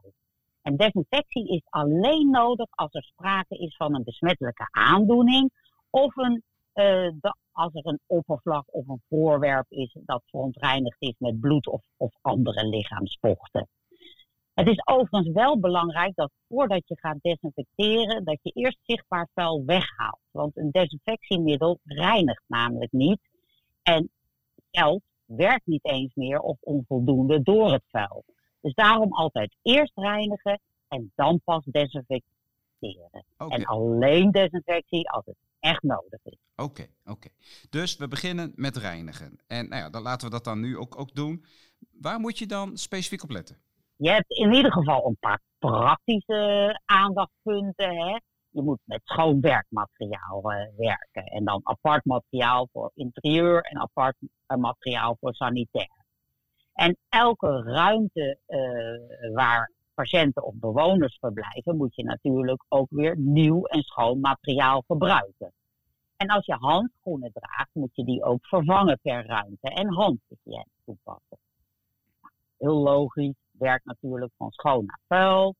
En 0.69 0.75
desinfectie 0.75 1.47
is 1.47 1.61
alleen 1.69 2.29
nodig 2.29 2.67
als 2.69 2.93
er 2.93 3.03
sprake 3.03 3.57
is 3.57 3.75
van 3.75 3.95
een 3.95 4.03
besmettelijke 4.03 4.67
aandoening 4.71 5.51
of 5.89 6.15
een, 6.15 6.43
uh, 6.73 7.31
als 7.51 7.73
er 7.73 7.85
een 7.85 7.99
oppervlak 8.05 8.63
of 8.65 8.87
een 8.87 9.01
voorwerp 9.09 9.65
is 9.69 9.97
dat 10.05 10.21
verontreinigd 10.25 11.01
is 11.01 11.13
met 11.17 11.39
bloed 11.39 11.67
of, 11.67 11.81
of 11.97 12.13
andere 12.21 12.67
lichaamsvochten. 12.67 13.67
Het 14.53 14.67
is 14.67 14.81
overigens 14.85 15.29
wel 15.29 15.59
belangrijk 15.59 16.15
dat 16.15 16.31
voordat 16.47 16.87
je 16.87 16.97
gaat 16.99 17.21
desinfecteren, 17.21 18.23
dat 18.23 18.39
je 18.41 18.51
eerst 18.51 18.79
zichtbaar 18.81 19.29
vuil 19.33 19.65
weghaalt. 19.65 20.21
Want 20.31 20.57
een 20.57 20.71
desinfectiemiddel 20.71 21.79
reinigt 21.83 22.43
namelijk 22.47 22.91
niet. 22.91 23.19
En 23.83 24.09
zelf 24.71 25.01
werkt 25.25 25.65
niet 25.65 25.85
eens 25.85 26.15
meer 26.15 26.39
of 26.39 26.57
onvoldoende 26.61 27.41
door 27.41 27.71
het 27.71 27.83
vuil. 27.87 28.23
Dus 28.61 28.73
daarom 28.73 29.13
altijd 29.13 29.55
eerst 29.61 29.91
reinigen 29.95 30.59
en 30.87 31.11
dan 31.15 31.41
pas 31.43 31.63
desinfecteren. 31.65 33.25
En 33.37 33.65
alleen 33.65 34.31
desinfectie 34.31 35.09
als 35.09 35.25
het 35.25 35.35
echt 35.59 35.83
nodig 35.83 36.19
is. 36.23 36.37
Oké, 36.55 36.87
oké. 37.05 37.29
Dus 37.69 37.97
we 37.97 38.07
beginnen 38.07 38.51
met 38.55 38.77
reinigen. 38.77 39.39
En 39.47 39.69
nou 39.69 39.81
ja, 39.81 39.89
dan 39.89 40.01
laten 40.01 40.27
we 40.27 40.33
dat 40.33 40.43
dan 40.43 40.59
nu 40.59 40.77
ook, 40.77 40.99
ook 40.99 41.15
doen. 41.15 41.45
Waar 41.91 42.19
moet 42.19 42.37
je 42.37 42.45
dan 42.45 42.77
specifiek 42.77 43.23
op 43.23 43.29
letten? 43.29 43.57
Je 43.95 44.09
hebt 44.09 44.31
in 44.31 44.53
ieder 44.53 44.71
geval 44.71 45.07
een 45.07 45.17
paar 45.19 45.41
praktische 45.57 46.81
aandachtspunten. 46.85 47.97
Hè? 47.97 48.19
Je 48.49 48.61
moet 48.61 48.79
met 48.83 49.01
schoon 49.03 49.41
werkmateriaal 49.41 50.51
uh, 50.51 50.57
werken. 50.77 51.23
En 51.23 51.45
dan 51.45 51.61
apart 51.63 52.05
materiaal 52.05 52.67
voor 52.71 52.91
interieur 52.95 53.61
en 53.61 53.79
apart 53.79 54.15
uh, 54.21 54.57
materiaal 54.57 55.17
voor 55.19 55.33
sanitair. 55.33 55.98
En 56.73 56.97
elke 57.09 57.63
ruimte 57.63 58.37
uh, 58.47 59.33
waar 59.35 59.71
patiënten 59.93 60.43
of 60.43 60.53
bewoners 60.55 61.17
verblijven, 61.19 61.77
moet 61.77 61.95
je 61.95 62.03
natuurlijk 62.03 62.65
ook 62.67 62.87
weer 62.89 63.17
nieuw 63.17 63.65
en 63.65 63.81
schoon 63.81 64.19
materiaal 64.19 64.83
gebruiken. 64.87 65.53
En 66.17 66.27
als 66.27 66.45
je 66.45 66.53
handschoenen 66.53 67.31
draagt, 67.33 67.69
moet 67.73 67.95
je 67.95 68.03
die 68.03 68.23
ook 68.23 68.45
vervangen 68.45 68.99
per 69.01 69.25
ruimte 69.25 69.69
en 69.69 69.93
handhygiëne 69.93 70.65
toepassen. 70.85 71.37
Heel 72.57 72.77
logisch, 72.77 73.35
werkt 73.51 73.85
natuurlijk 73.85 74.31
van 74.37 74.51
schoon 74.51 74.85
naar 74.85 74.99
vuil. 75.07 75.55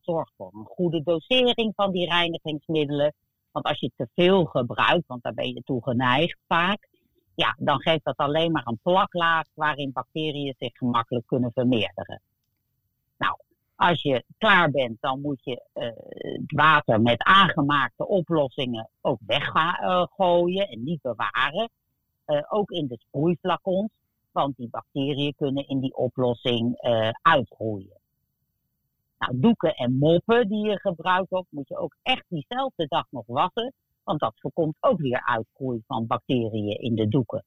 Zorg 0.00 0.30
voor 0.36 0.50
een 0.54 0.66
goede 0.66 1.02
dosering 1.02 1.72
van 1.74 1.90
die 1.90 2.10
reinigingsmiddelen. 2.10 3.14
Want 3.52 3.66
als 3.66 3.80
je 3.80 3.90
te 3.96 4.08
veel 4.14 4.44
gebruikt, 4.44 5.06
want 5.06 5.22
daar 5.22 5.34
ben 5.34 5.54
je 5.54 5.62
toe 5.62 5.82
geneigd 5.82 6.38
vaak, 6.46 6.88
ja, 7.34 7.56
dan 7.58 7.80
geeft 7.80 8.04
dat 8.04 8.16
alleen 8.16 8.52
maar 8.52 8.66
een 8.66 8.78
plaklaag 8.82 9.46
waarin 9.54 9.92
bacteriën 9.92 10.54
zich 10.58 10.76
gemakkelijk 10.76 11.26
kunnen 11.26 11.52
vermeerderen. 11.52 12.20
Nou, 13.18 13.36
als 13.76 14.02
je 14.02 14.24
klaar 14.38 14.70
bent, 14.70 15.00
dan 15.00 15.20
moet 15.20 15.44
je 15.44 15.62
uh, 15.74 15.84
het 16.32 16.52
water 16.52 17.00
met 17.00 17.22
aangemaakte 17.22 18.06
oplossingen 18.06 18.88
ook 19.00 19.18
weggooien 19.26 20.68
en 20.68 20.84
niet 20.84 21.02
bewaren. 21.02 21.68
Uh, 22.26 22.42
ook 22.48 22.70
in 22.70 22.86
de 22.86 22.98
sproeiflacons, 22.98 23.90
want 24.32 24.56
die 24.56 24.68
bacteriën 24.68 25.34
kunnen 25.36 25.68
in 25.68 25.80
die 25.80 25.96
oplossing 25.96 26.76
uitgroeien. 27.22 27.98
Nou, 29.18 29.40
doeken 29.40 29.74
en 29.74 29.98
moppen 29.98 30.48
die 30.48 30.66
je 30.66 30.80
gebruikt 30.80 31.32
ook, 31.32 31.46
moet 31.50 31.68
je 31.68 31.76
ook 31.76 31.96
echt 32.02 32.24
diezelfde 32.28 32.86
dag 32.88 33.06
nog 33.10 33.24
wassen, 33.26 33.72
want 34.04 34.20
dat 34.20 34.34
voorkomt 34.36 34.76
ook 34.80 35.00
weer 35.00 35.22
uitgroei 35.24 35.82
van 35.86 36.06
bacteriën 36.06 36.78
in 36.80 36.94
de 36.94 37.08
doeken. 37.08 37.44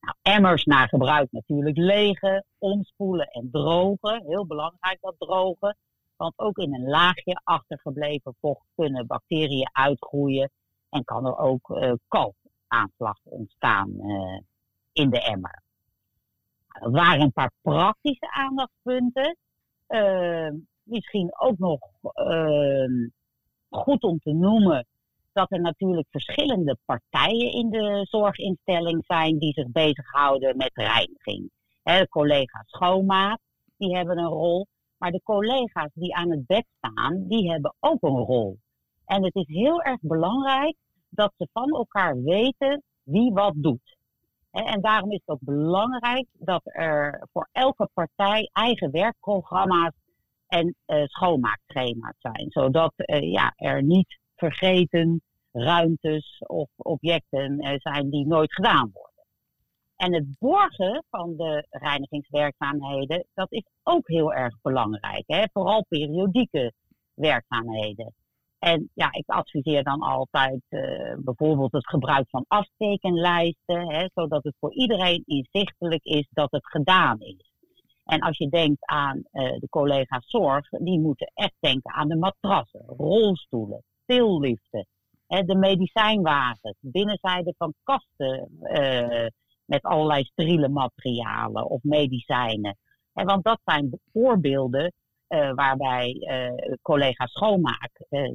Nou, 0.00 0.16
emmers 0.22 0.64
na 0.64 0.86
gebruik 0.86 1.32
natuurlijk 1.32 1.76
legen, 1.76 2.44
omspoelen 2.58 3.26
en 3.26 3.48
drogen. 3.52 4.22
Heel 4.26 4.46
belangrijk 4.46 4.98
dat 5.00 5.14
drogen. 5.18 5.76
Want 6.16 6.32
ook 6.38 6.56
in 6.56 6.74
een 6.74 6.88
laagje 6.88 7.40
achtergebleven 7.44 8.34
vocht 8.40 8.66
kunnen 8.74 9.06
bacteriën 9.06 9.68
uitgroeien. 9.72 10.50
En 10.88 11.04
kan 11.04 11.26
er 11.26 11.38
ook 11.38 11.68
uh, 11.68 11.92
kalkaanslag 12.08 13.18
ontstaan 13.22 13.90
uh, 13.90 14.40
in 14.92 15.10
de 15.10 15.22
emmer. 15.22 15.62
Nou, 16.68 16.84
dat 16.84 17.02
waren 17.02 17.20
een 17.20 17.32
paar 17.32 17.52
praktische 17.62 18.30
aandachtspunten. 18.30 19.36
Uh, 19.88 20.50
misschien 20.82 21.38
ook 21.38 21.58
nog 21.58 21.80
ehm, 22.12 23.08
goed 23.70 24.02
om 24.02 24.18
te 24.18 24.32
noemen 24.32 24.86
dat 25.36 25.52
er 25.52 25.60
natuurlijk 25.60 26.06
verschillende 26.10 26.78
partijen 26.84 27.52
in 27.52 27.70
de 27.70 28.06
zorginstelling 28.10 29.04
zijn 29.06 29.38
die 29.38 29.52
zich 29.52 29.70
bezighouden 29.70 30.56
met 30.56 30.70
reiniging. 30.72 31.50
de 31.82 32.06
collega's 32.08 32.68
schoonmaak, 32.68 33.38
die 33.76 33.96
hebben 33.96 34.18
een 34.18 34.28
rol. 34.28 34.66
Maar 34.98 35.10
de 35.10 35.22
collega's 35.22 35.90
die 35.94 36.14
aan 36.14 36.30
het 36.30 36.46
bed 36.46 36.66
staan, 36.76 37.28
die 37.28 37.50
hebben 37.50 37.74
ook 37.80 38.02
een 38.02 38.16
rol. 38.16 38.58
En 39.04 39.24
het 39.24 39.34
is 39.34 39.46
heel 39.46 39.82
erg 39.82 39.98
belangrijk 40.00 40.76
dat 41.08 41.32
ze 41.36 41.48
van 41.52 41.68
elkaar 41.68 42.22
weten 42.22 42.82
wie 43.02 43.32
wat 43.32 43.54
doet. 43.56 43.96
En 44.50 44.80
daarom 44.80 45.10
is 45.10 45.20
het 45.24 45.34
ook 45.34 45.44
belangrijk 45.44 46.26
dat 46.32 46.60
er 46.64 47.28
voor 47.32 47.48
elke 47.52 47.88
partij 47.94 48.50
eigen 48.52 48.90
werkprogramma's 48.90 49.94
en 50.46 50.74
uh, 50.86 51.04
schoonmaakschema's 51.04 52.16
zijn. 52.18 52.50
Zodat 52.50 52.92
uh, 52.96 53.32
ja, 53.32 53.52
er 53.56 53.82
niet 53.82 54.18
vergeten 54.36 55.22
ruimtes 55.52 56.42
of 56.46 56.68
objecten 56.76 57.64
uh, 57.64 57.74
zijn 57.76 58.10
die 58.10 58.26
nooit 58.26 58.54
gedaan 58.54 58.90
worden. 58.92 59.24
En 59.96 60.14
het 60.14 60.38
borgen 60.38 61.04
van 61.10 61.36
de 61.36 61.66
reinigingswerkzaamheden, 61.70 63.26
dat 63.34 63.52
is 63.52 63.64
ook 63.82 64.08
heel 64.08 64.32
erg 64.32 64.60
belangrijk. 64.62 65.24
Hè? 65.26 65.44
Vooral 65.52 65.84
periodieke 65.88 66.72
werkzaamheden. 67.14 68.14
En 68.58 68.90
ja, 68.94 69.12
ik 69.12 69.24
adviseer 69.26 69.82
dan 69.82 70.00
altijd 70.00 70.60
uh, 70.68 71.14
bijvoorbeeld 71.18 71.72
het 71.72 71.88
gebruik 71.88 72.28
van 72.28 72.44
aftekenlijsten, 72.48 73.88
hè, 73.88 74.06
zodat 74.14 74.44
het 74.44 74.56
voor 74.58 74.72
iedereen 74.72 75.22
inzichtelijk 75.26 76.04
is 76.04 76.28
dat 76.30 76.50
het 76.50 76.66
gedaan 76.66 77.20
is. 77.20 77.50
En 78.04 78.20
als 78.20 78.38
je 78.38 78.48
denkt 78.48 78.86
aan 78.86 79.16
uh, 79.16 79.58
de 79.58 79.68
collega's 79.70 80.28
zorg, 80.28 80.68
die 80.68 81.00
moeten 81.00 81.30
echt 81.34 81.54
denken 81.60 81.92
aan 81.92 82.08
de 82.08 82.16
matrassen, 82.16 82.84
rolstoelen, 82.86 83.82
tilliften, 84.06 84.86
de 85.26 85.56
medicijnwagens, 85.56 86.76
binnenzijde 86.80 87.54
van 87.58 87.74
kasten 87.82 88.48
uh, 88.60 89.26
met 89.64 89.82
allerlei 89.82 90.24
steriele 90.24 90.68
materialen 90.68 91.66
of 91.70 91.82
medicijnen. 91.82 92.76
want 93.12 93.44
dat 93.44 93.60
zijn 93.64 94.00
voorbeelden 94.12 94.92
uh, 95.28 95.54
waarbij 95.54 96.14
uh, 96.14 96.74
collega's 96.82 97.32
schoonmaak 97.32 97.90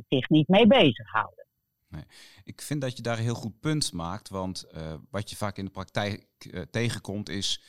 zich 0.09 0.29
niet 0.29 0.47
mee 0.47 0.67
bezighouden. 0.67 1.45
Nee. 1.87 2.03
Ik 2.43 2.61
vind 2.61 2.81
dat 2.81 2.97
je 2.97 3.03
daar 3.03 3.17
een 3.17 3.23
heel 3.23 3.33
goed 3.33 3.59
punt 3.59 3.93
maakt, 3.93 4.29
want 4.29 4.67
wat 5.09 5.29
je 5.29 5.35
vaak 5.35 5.57
in 5.57 5.65
de 5.65 5.71
praktijk 5.71 6.27
tegenkomt 6.71 7.29
is 7.29 7.61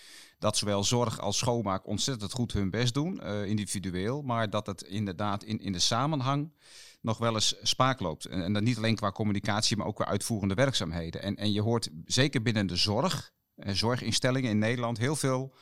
dat 0.42 0.56
zowel 0.56 0.84
zorg 0.84 1.20
als 1.20 1.38
schoonmaak 1.38 1.87
ontzettend 1.87 2.32
goed 2.32 2.52
hun 2.52 2.70
best 2.70 2.94
doen, 2.94 3.22
individueel, 3.46 4.22
maar 4.22 4.50
dat 4.50 4.66
het 4.66 4.82
inderdaad 4.82 5.42
in, 5.42 5.61
in 5.61 5.72
de 5.72 5.78
samenhang 5.78 6.52
nog 7.00 7.18
wel 7.18 7.34
eens 7.34 7.54
spaak 7.62 8.00
loopt. 8.00 8.25
En, 8.25 8.52
dat 8.52 8.62
niet 8.62 8.76
alleen 8.76 8.96
qua 8.96 9.12
communicatie, 9.12 9.76
maar 9.76 9.87
ook 9.87 9.96
qua 9.96 10.06
uitvoerende 10.06 10.54
werkzaamheden. 10.54 11.22
En, 11.22 11.37
en 11.37 11.52
je 11.52 11.61
hoort 11.61 11.88
zeker 12.04 12.42
binnen 12.42 12.66
de 12.66 12.76
zorg, 12.76 13.32
en 13.56 13.76
zorginstellingen 13.76 14.50
in 14.50 14.58
Nederland, 14.58 14.99
heel 14.99 15.16
veel 15.16 15.54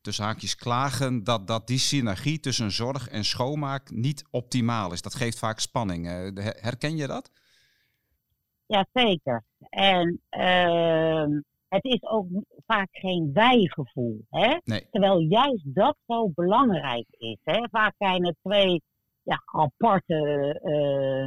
tussen 0.00 0.24
haakjes 0.24 0.56
klagen 0.56 1.24
dat, 1.24 1.46
dat 1.46 1.66
die 1.66 1.78
synergie 1.78 2.40
tussen 2.40 2.70
zorg 2.70 3.08
en 3.08 3.24
schoonmaak 3.24 3.90
niet 3.90 4.24
optimaal 4.30 4.92
is. 4.92 5.02
Dat 5.02 5.14
geeft 5.14 5.38
vaak 5.38 5.60
spanning. 5.60 6.06
herken 6.60 6.96
je 6.96 7.06
dat? 7.06 7.30
Ja, 8.66 8.86
zeker. 8.92 9.44
En 9.68 10.20
uh, 10.30 11.40
het 11.76 11.84
is 11.84 12.02
ook 12.02 12.26
vaak 12.66 12.88
geen 12.90 13.30
wijgevoel. 13.32 14.24
Hè? 14.30 14.56
Nee. 14.64 14.86
Terwijl 14.90 15.20
juist 15.20 15.74
dat 15.74 15.96
zo 16.06 16.28
belangrijk 16.34 17.06
is. 17.10 17.38
Hè? 17.42 17.68
Vaak 17.70 17.94
zijn 17.98 18.24
er 18.24 18.34
twee 18.42 18.82
ja, 19.22 19.42
aparte 19.44 20.60
uh, 20.64 21.26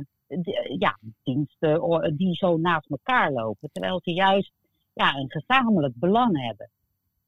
ja, 0.79 0.99
diensten 1.23 2.15
die 2.17 2.35
zo 2.35 2.57
naast 2.57 2.89
elkaar 2.89 3.31
lopen. 3.31 3.69
Terwijl 3.71 3.99
ze 4.03 4.11
juist 4.11 4.51
ja, 4.93 5.15
een 5.15 5.31
gezamenlijk 5.31 5.93
belang 5.95 6.45
hebben. 6.45 6.69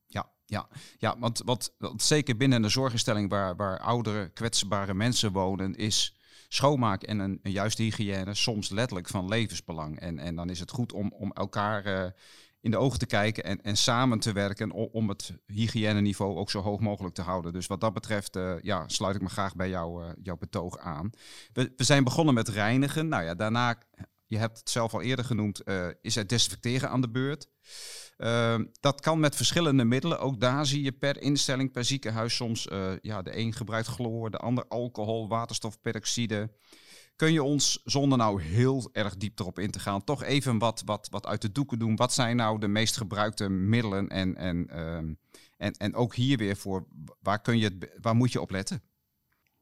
Ja, 0.07 0.29
ja, 0.45 0.67
ja 0.97 1.19
want 1.19 1.41
wat, 1.45 1.75
wat 1.77 2.01
zeker 2.01 2.37
binnen 2.37 2.63
een 2.63 2.69
zorginstelling 2.69 3.29
waar, 3.29 3.55
waar 3.55 3.79
oudere, 3.79 4.29
kwetsbare 4.29 4.93
mensen 4.93 5.31
wonen, 5.31 5.75
is 5.75 6.15
schoonmaak 6.47 7.03
en 7.03 7.19
een, 7.19 7.39
een 7.43 7.51
juiste 7.51 7.83
hygiëne 7.83 8.33
soms 8.33 8.69
letterlijk 8.69 9.07
van 9.07 9.27
levensbelang. 9.27 9.99
En, 9.99 10.19
en 10.19 10.35
dan 10.35 10.49
is 10.49 10.59
het 10.59 10.71
goed 10.71 10.93
om, 10.93 11.13
om 11.13 11.31
elkaar 11.31 11.85
uh, 11.85 12.05
in 12.61 12.71
de 12.71 12.77
ogen 12.77 12.99
te 12.99 13.05
kijken 13.05 13.43
en, 13.43 13.61
en 13.61 13.77
samen 13.77 14.19
te 14.19 14.31
werken 14.31 14.71
om, 14.71 15.09
het 15.09 15.33
hygiëneniveau 15.45 16.35
ook 16.35 16.49
zo 16.49 16.61
hoog 16.61 16.79
mogelijk 16.79 17.15
te 17.15 17.21
houden. 17.21 17.53
Dus 17.53 17.67
wat 17.67 17.81
dat 17.81 17.93
betreft 17.93 18.35
uh, 18.35 18.53
ja, 18.61 18.87
sluit 18.87 19.15
ik 19.15 19.21
me 19.21 19.29
graag 19.29 19.55
bij 19.55 19.69
jou, 19.69 20.03
uh, 20.03 20.11
jouw 20.21 20.37
betoog 20.37 20.77
aan. 20.77 21.09
We, 21.53 21.73
we 21.75 21.83
zijn 21.83 22.03
begonnen 22.03 22.33
met 22.33 22.47
reinigen. 22.47 23.07
Nou 23.07 23.23
ja, 23.23 23.35
daarna 23.35 23.81
je 24.25 24.37
hebt 24.37 24.57
het 24.57 24.69
zelf 24.69 24.93
al 24.93 25.01
eerder 25.01 25.25
genoemd, 25.25 25.61
is 26.01 26.15
het 26.15 26.29
desinfecteren 26.29 26.89
aan 26.89 27.01
de 27.01 27.09
beurt. 27.09 27.47
Ehm, 28.17 28.65
dat 28.79 29.01
kan 29.01 29.19
met 29.19 29.35
verschillende 29.35 29.83
middelen. 29.83 30.19
Ook 30.19 30.39
daar 30.39 30.65
zie 30.65 30.83
je 30.83 30.91
per 30.91 31.21
instelling, 31.21 31.71
per 31.71 31.85
ziekenhuis 31.85 32.35
soms, 32.35 32.67
ja, 33.01 33.21
de 33.21 33.37
een 33.37 33.53
gebruikt 33.53 33.87
chloor, 33.87 34.29
de 34.29 34.37
ander 34.37 34.65
alcohol, 34.67 35.27
waterstofperoxide. 35.27 36.49
Kun 37.21 37.33
je 37.33 37.43
ons, 37.43 37.81
zonder 37.83 38.17
nou 38.17 38.41
heel 38.41 38.89
erg 38.91 39.17
diep 39.17 39.39
erop 39.39 39.59
in 39.59 39.71
te 39.71 39.79
gaan, 39.79 40.03
toch 40.03 40.23
even 40.23 40.59
wat, 40.59 40.81
wat, 40.85 41.07
wat 41.11 41.25
uit 41.27 41.41
de 41.41 41.51
doeken 41.51 41.79
doen? 41.79 41.95
Wat 41.95 42.13
zijn 42.13 42.35
nou 42.35 42.59
de 42.59 42.67
meest 42.67 42.97
gebruikte 42.97 43.49
middelen? 43.49 44.07
En, 44.07 44.35
en, 44.35 44.67
ehm, 44.67 45.13
en, 45.57 45.71
en 45.71 45.95
ook 45.95 46.15
hier 46.15 46.37
weer 46.37 46.55
voor, 46.55 46.85
waar, 47.21 47.41
kun 47.41 47.57
je, 47.57 47.97
waar 48.01 48.15
moet 48.15 48.31
je 48.31 48.41
op 48.41 48.51
letten? 48.51 48.81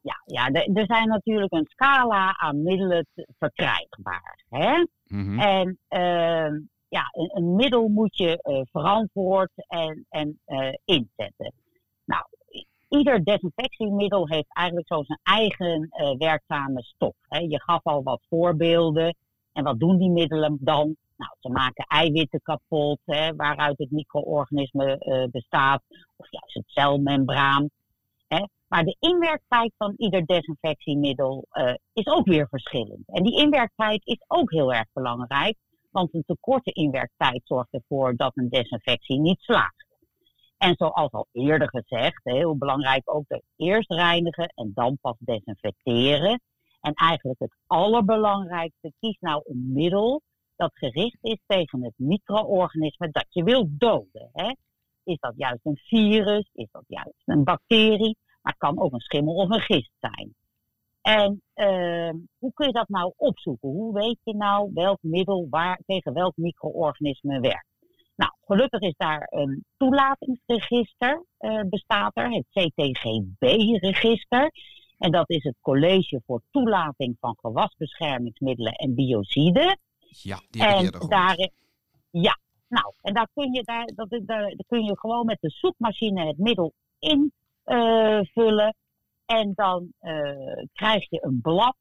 Ja, 0.01 0.21
ja 0.25 0.49
er 0.51 0.85
zijn 0.85 1.07
natuurlijk 1.07 1.53
een 1.53 1.67
scala 1.69 2.37
aan 2.37 2.63
middelen 2.63 3.07
verkrijgbaar. 3.37 4.43
Hè? 4.49 4.85
Mhm. 5.03 5.39
En 5.39 5.67
uh, 5.89 6.59
ja, 6.87 7.09
een, 7.11 7.31
een, 7.33 7.55
middel 7.55 7.87
moet 7.87 8.17
je 8.17 8.43
uh, 8.43 8.61
verantwoord 8.71 9.51
en, 9.55 10.05
en 10.09 10.39
uh, 10.47 10.73
inzetten. 10.85 11.53
Ieder 12.89 13.23
desinfectiemiddel 13.23 14.27
heeft 14.27 14.53
eigenlijk 14.53 14.87
zo 14.87 15.03
zijn 15.03 15.19
eigen 15.23 15.81
uh, 15.81 16.17
werkzame 16.17 16.83
stof. 16.83 17.15
Hè. 17.21 17.37
Je 17.37 17.61
gaf 17.61 17.83
al 17.83 18.03
wat 18.03 18.21
voorbeelden. 18.29 19.15
En 19.53 19.63
wat 19.63 19.79
doen 19.79 19.97
die 19.97 20.09
middelen 20.09 20.57
dan? 20.61 20.95
Nou, 21.17 21.31
ze 21.39 21.49
maken 21.49 21.85
eiwitten 21.87 22.41
kapot, 22.41 22.99
hè, 23.05 23.35
waaruit 23.35 23.77
het 23.77 23.91
micro-organisme 23.91 24.95
uh, 24.99 25.31
bestaat, 25.31 25.83
of 26.15 26.31
juist 26.31 26.53
het 26.53 26.67
celmembraan. 26.67 27.69
Hè. 28.27 28.45
Maar 28.67 28.83
de 28.83 28.95
inwerktijd 28.99 29.73
van 29.77 29.93
ieder 29.97 30.25
desinfectiemiddel 30.25 31.45
uh, 31.51 31.73
is 31.93 32.07
ook 32.07 32.25
weer 32.25 32.47
verschillend. 32.47 33.03
En 33.05 33.23
die 33.23 33.41
inwerktijd 33.41 34.05
is 34.05 34.23
ook 34.27 34.51
heel 34.51 34.73
erg 34.73 34.87
belangrijk, 34.93 35.57
want 35.91 36.13
een 36.13 36.23
te 36.25 36.37
korte 36.39 36.71
inwerktijd 36.71 37.41
zorgt 37.43 37.73
ervoor 37.73 38.15
dat 38.15 38.37
een 38.37 38.49
desinfectie 38.49 39.19
niet 39.19 39.39
slaagt. 39.39 39.85
En 40.59 40.75
zoals 40.77 41.11
al 41.11 41.27
eerder 41.31 41.69
gezegd, 41.69 42.19
heel 42.23 42.57
belangrijk 42.57 43.01
ook 43.05 43.23
de 43.27 43.43
eerst 43.55 43.91
reinigen 43.91 44.47
en 44.47 44.71
dan 44.73 44.97
pas 45.01 45.15
desinfecteren. 45.19 46.41
En 46.81 46.93
eigenlijk 46.93 47.39
het 47.39 47.55
allerbelangrijkste, 47.67 48.93
kies 48.99 49.17
nou 49.19 49.41
een 49.45 49.71
middel 49.73 50.21
dat 50.55 50.71
gericht 50.73 51.17
is 51.21 51.39
tegen 51.45 51.83
het 51.83 51.93
micro-organisme 51.95 53.09
dat 53.11 53.25
je 53.29 53.43
wilt 53.43 53.79
doden. 53.79 54.29
Hè? 54.33 54.53
Is 55.03 55.17
dat 55.19 55.33
juist 55.37 55.65
een 55.65 55.77
virus? 55.77 56.49
Is 56.53 56.67
dat 56.71 56.83
juist 56.87 57.21
een 57.25 57.43
bacterie? 57.43 58.17
Maar 58.41 58.53
het 58.53 58.61
kan 58.61 58.79
ook 58.79 58.93
een 58.93 58.99
schimmel 58.99 59.33
of 59.35 59.49
een 59.49 59.61
gist 59.61 59.91
zijn. 59.99 60.35
En 61.01 61.41
uh, 61.55 62.11
hoe 62.37 62.53
kun 62.53 62.67
je 62.67 62.73
dat 62.73 62.87
nou 62.87 63.13
opzoeken? 63.15 63.69
Hoe 63.69 63.93
weet 63.93 64.19
je 64.23 64.35
nou 64.35 64.71
welk 64.73 64.97
middel 65.01 65.47
waar, 65.49 65.81
tegen 65.85 66.13
welk 66.13 66.37
micro-organisme 66.37 67.39
werkt? 67.39 67.67
Nou, 68.19 68.31
gelukkig 68.45 68.81
is 68.81 68.93
daar 68.97 69.27
een 69.29 69.65
toelatingsregister 69.77 71.25
uh, 71.39 71.61
bestaat 71.69 72.17
er, 72.17 72.31
het 72.31 72.45
CTGB-register. 72.49 74.51
En 74.97 75.11
dat 75.11 75.29
is 75.29 75.43
het 75.43 75.55
College 75.61 76.21
voor 76.25 76.41
Toelating 76.51 77.17
van 77.19 77.37
Gewasbeschermingsmiddelen 77.39 78.73
en 78.73 78.95
Biociden. 78.95 79.79
Ja, 79.99 80.41
die 80.49 80.63
heb 80.63 80.79
ik 80.79 81.01
en 81.01 81.07
daar, 81.07 81.49
Ja, 82.09 82.39
nou, 82.67 82.93
en 83.01 83.13
daar 83.13 83.29
kun, 83.33 83.53
je, 83.53 83.63
daar, 83.63 83.85
dat, 83.95 84.09
daar, 84.09 84.25
daar 84.25 84.55
kun 84.67 84.83
je 84.83 84.99
gewoon 84.99 85.25
met 85.25 85.37
de 85.41 85.49
zoekmachine 85.49 86.25
het 86.25 86.37
middel 86.37 86.73
invullen. 86.99 88.65
Uh, 88.65 88.69
en 89.25 89.51
dan 89.55 89.93
uh, 90.01 90.65
krijg 90.73 91.09
je 91.09 91.25
een 91.25 91.41
blad. 91.41 91.75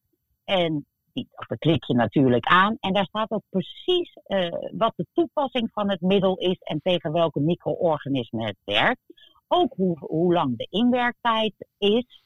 En 0.45 0.87
dat 1.13 1.59
klik 1.59 1.85
je 1.85 1.95
natuurlijk 1.95 2.47
aan. 2.47 2.77
En 2.81 2.93
daar 2.93 3.05
staat 3.05 3.31
ook 3.31 3.43
precies 3.49 4.17
uh, 4.27 4.49
wat 4.73 4.93
de 4.97 5.07
toepassing 5.13 5.71
van 5.73 5.91
het 5.91 6.01
middel 6.01 6.37
is 6.37 6.59
en 6.59 6.81
tegen 6.83 7.13
welke 7.13 7.41
micro-organismen 7.41 8.47
het 8.47 8.59
werkt. 8.65 9.01
Ook 9.49 9.73
hoe, 9.77 9.99
hoe 9.99 10.33
lang 10.33 10.57
de 10.57 10.67
inwerktijd 10.71 11.55
is. 11.79 12.23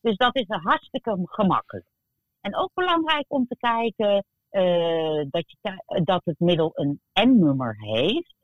Dus 0.00 0.16
dat 0.16 0.36
is 0.36 0.44
hartstikke 0.46 1.18
gemakkelijk. 1.24 1.86
En 2.40 2.56
ook 2.56 2.70
belangrijk 2.74 3.24
om 3.28 3.46
te 3.46 3.56
kijken 3.56 4.24
uh, 4.50 5.24
dat, 5.30 5.50
je, 5.50 5.82
dat 6.04 6.20
het 6.24 6.38
middel 6.38 6.70
een 6.74 7.00
N-nummer 7.12 7.76
heeft. 7.78 8.34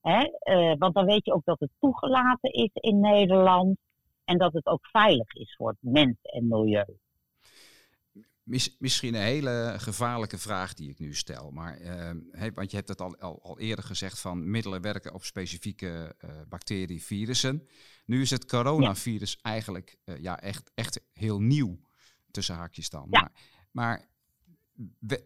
Hè? 0.00 0.20
Uh, 0.42 0.74
want 0.78 0.94
dan 0.94 1.04
weet 1.04 1.24
je 1.24 1.32
ook 1.32 1.44
dat 1.44 1.60
het 1.60 1.70
toegelaten 1.78 2.52
is 2.52 2.70
in 2.72 3.00
Nederland. 3.00 3.76
En 4.24 4.38
dat 4.38 4.52
het 4.52 4.66
ook 4.66 4.86
veilig 4.86 5.32
is 5.32 5.54
voor 5.56 5.68
het 5.68 5.92
mens 5.92 6.16
en 6.22 6.48
milieu. 6.48 6.98
Misschien 8.78 9.14
een 9.14 9.20
hele 9.20 9.74
gevaarlijke 9.76 10.38
vraag 10.38 10.74
die 10.74 10.90
ik 10.90 10.98
nu 10.98 11.14
stel. 11.14 11.50
Maar, 11.50 11.80
uh, 11.80 12.10
want 12.54 12.70
je 12.70 12.76
hebt 12.76 12.88
het 12.88 13.00
al, 13.00 13.16
al, 13.16 13.42
al, 13.42 13.58
eerder 13.58 13.84
gezegd 13.84 14.20
van 14.20 14.50
middelen 14.50 14.80
werken 14.80 15.14
op 15.14 15.24
specifieke 15.24 16.16
uh, 16.24 16.30
bacteriën, 16.48 17.00
virussen. 17.00 17.68
Nu 18.04 18.20
is 18.20 18.30
het 18.30 18.44
coronavirus 18.44 19.38
eigenlijk 19.42 19.96
uh, 20.04 20.18
ja, 20.18 20.40
echt, 20.40 20.70
echt 20.74 21.00
heel 21.12 21.40
nieuw, 21.40 21.80
tussen 22.30 22.54
haakjes 22.54 22.90
dan. 22.90 23.06
Ja. 23.10 23.20
Maar, 23.20 23.30
maar 23.70 24.12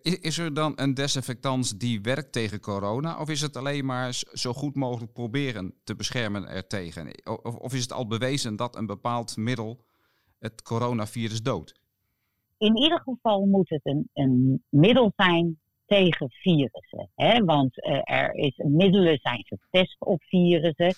is 0.02 0.38
er 0.38 0.54
dan 0.54 0.72
een 0.76 0.94
desinfectant 0.94 1.80
die 1.80 2.00
werkt 2.00 2.32
tegen 2.32 2.60
corona? 2.60 3.18
Of 3.18 3.28
is 3.28 3.40
het 3.40 3.56
alleen 3.56 3.84
maar 3.84 4.22
zo 4.32 4.54
goed 4.54 4.74
mogelijk 4.74 5.12
proberen 5.12 5.74
te 5.84 5.96
beschermen 5.96 6.48
ertegen? 6.48 7.26
Of, 7.42 7.54
of 7.54 7.74
is 7.74 7.82
het 7.82 7.92
al 7.92 8.06
bewezen 8.06 8.56
dat 8.56 8.76
een 8.76 8.86
bepaald 8.86 9.36
middel 9.36 9.84
het 10.38 10.62
coronavirus 10.62 11.42
doodt? 11.42 11.77
In 12.58 12.76
ieder 12.76 13.00
geval 13.00 13.46
moet 13.46 13.68
het 13.68 13.86
een, 13.86 14.08
een 14.12 14.62
middel 14.68 15.12
zijn 15.16 15.58
tegen 15.86 16.30
virussen. 16.30 17.10
Hè? 17.14 17.44
Want 17.44 17.86
uh, 17.86 18.00
er 18.04 18.34
is, 18.34 18.56
middelen 18.56 19.18
zijn 19.18 19.44
getest 19.44 19.96
op 19.98 20.22
virussen. 20.22 20.94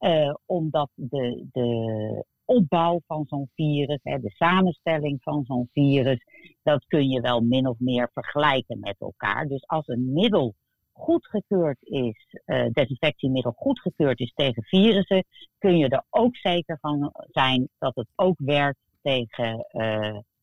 Uh, 0.00 0.34
omdat 0.46 0.90
de, 0.94 1.46
de 1.52 2.24
opbouw 2.44 3.00
van 3.06 3.24
zo'n 3.26 3.50
virus, 3.54 4.00
hè, 4.02 4.20
de 4.20 4.30
samenstelling 4.30 5.22
van 5.22 5.44
zo'n 5.44 5.68
virus, 5.72 6.24
dat 6.62 6.84
kun 6.86 7.08
je 7.08 7.20
wel 7.20 7.40
min 7.40 7.68
of 7.68 7.78
meer 7.78 8.10
vergelijken 8.12 8.80
met 8.80 8.96
elkaar. 8.98 9.46
Dus 9.46 9.66
als 9.66 9.86
een 9.86 10.12
middel 10.12 10.54
goedgekeurd 10.92 11.78
is, 11.80 12.36
uh, 12.46 12.66
desinfectiemiddel 12.72 13.52
goedgekeurd 13.56 14.20
is 14.20 14.32
tegen 14.34 14.62
virussen, 14.62 15.24
kun 15.58 15.78
je 15.78 15.88
er 15.88 16.04
ook 16.10 16.36
zeker 16.36 16.78
van 16.80 17.12
zijn 17.30 17.68
dat 17.78 17.94
het 17.94 18.08
ook 18.14 18.38
werkt 18.38 18.80
tegen 19.02 19.66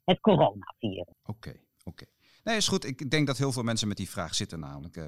het 0.06 0.20
coronavirus. 0.20 1.06
Oké, 1.24 1.50
okay, 1.50 1.62
oké. 1.84 2.06
Nee, 2.44 2.56
is 2.56 2.68
goed. 2.68 2.86
Ik 2.86 3.10
denk 3.12 3.28
dat 3.28 3.38
heel 3.38 3.52
veel 3.52 3.63
mensen 3.63 3.88
met 3.88 3.98
die 3.98 4.10
vraag 4.10 4.36
zitten 4.36 4.60
namelijk. 4.60 4.96
Uh, 4.96 5.06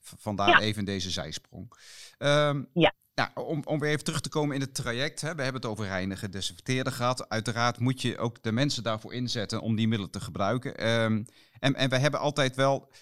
vandaar 0.00 0.60
even 0.60 0.84
deze 0.84 1.10
zijsprong. 1.10 1.72
Um, 2.18 2.68
ja. 2.72 2.94
Ja, 3.14 3.30
om, 3.34 3.62
om 3.64 3.78
weer 3.78 3.90
even 3.90 4.04
terug 4.04 4.20
te 4.20 4.28
komen 4.28 4.54
in 4.54 4.60
het 4.60 4.74
traject. 4.74 5.20
Hè, 5.20 5.34
we 5.34 5.42
hebben 5.42 5.60
het 5.60 5.70
over 5.70 5.86
reinigen, 5.86 6.30
desinfecteren 6.30 6.92
gehad. 6.92 7.28
Uiteraard 7.28 7.78
moet 7.78 8.02
je 8.02 8.18
ook 8.18 8.42
de 8.42 8.52
mensen 8.52 8.82
daarvoor 8.82 9.14
inzetten 9.14 9.60
om 9.60 9.76
die 9.76 9.88
middelen 9.88 10.12
te 10.12 10.20
gebruiken. 10.20 10.88
Um, 10.88 11.24
en, 11.58 11.74
en 11.74 11.90
we 11.90 11.98
hebben 11.98 12.20
altijd 12.20 12.56
wel 12.56 12.92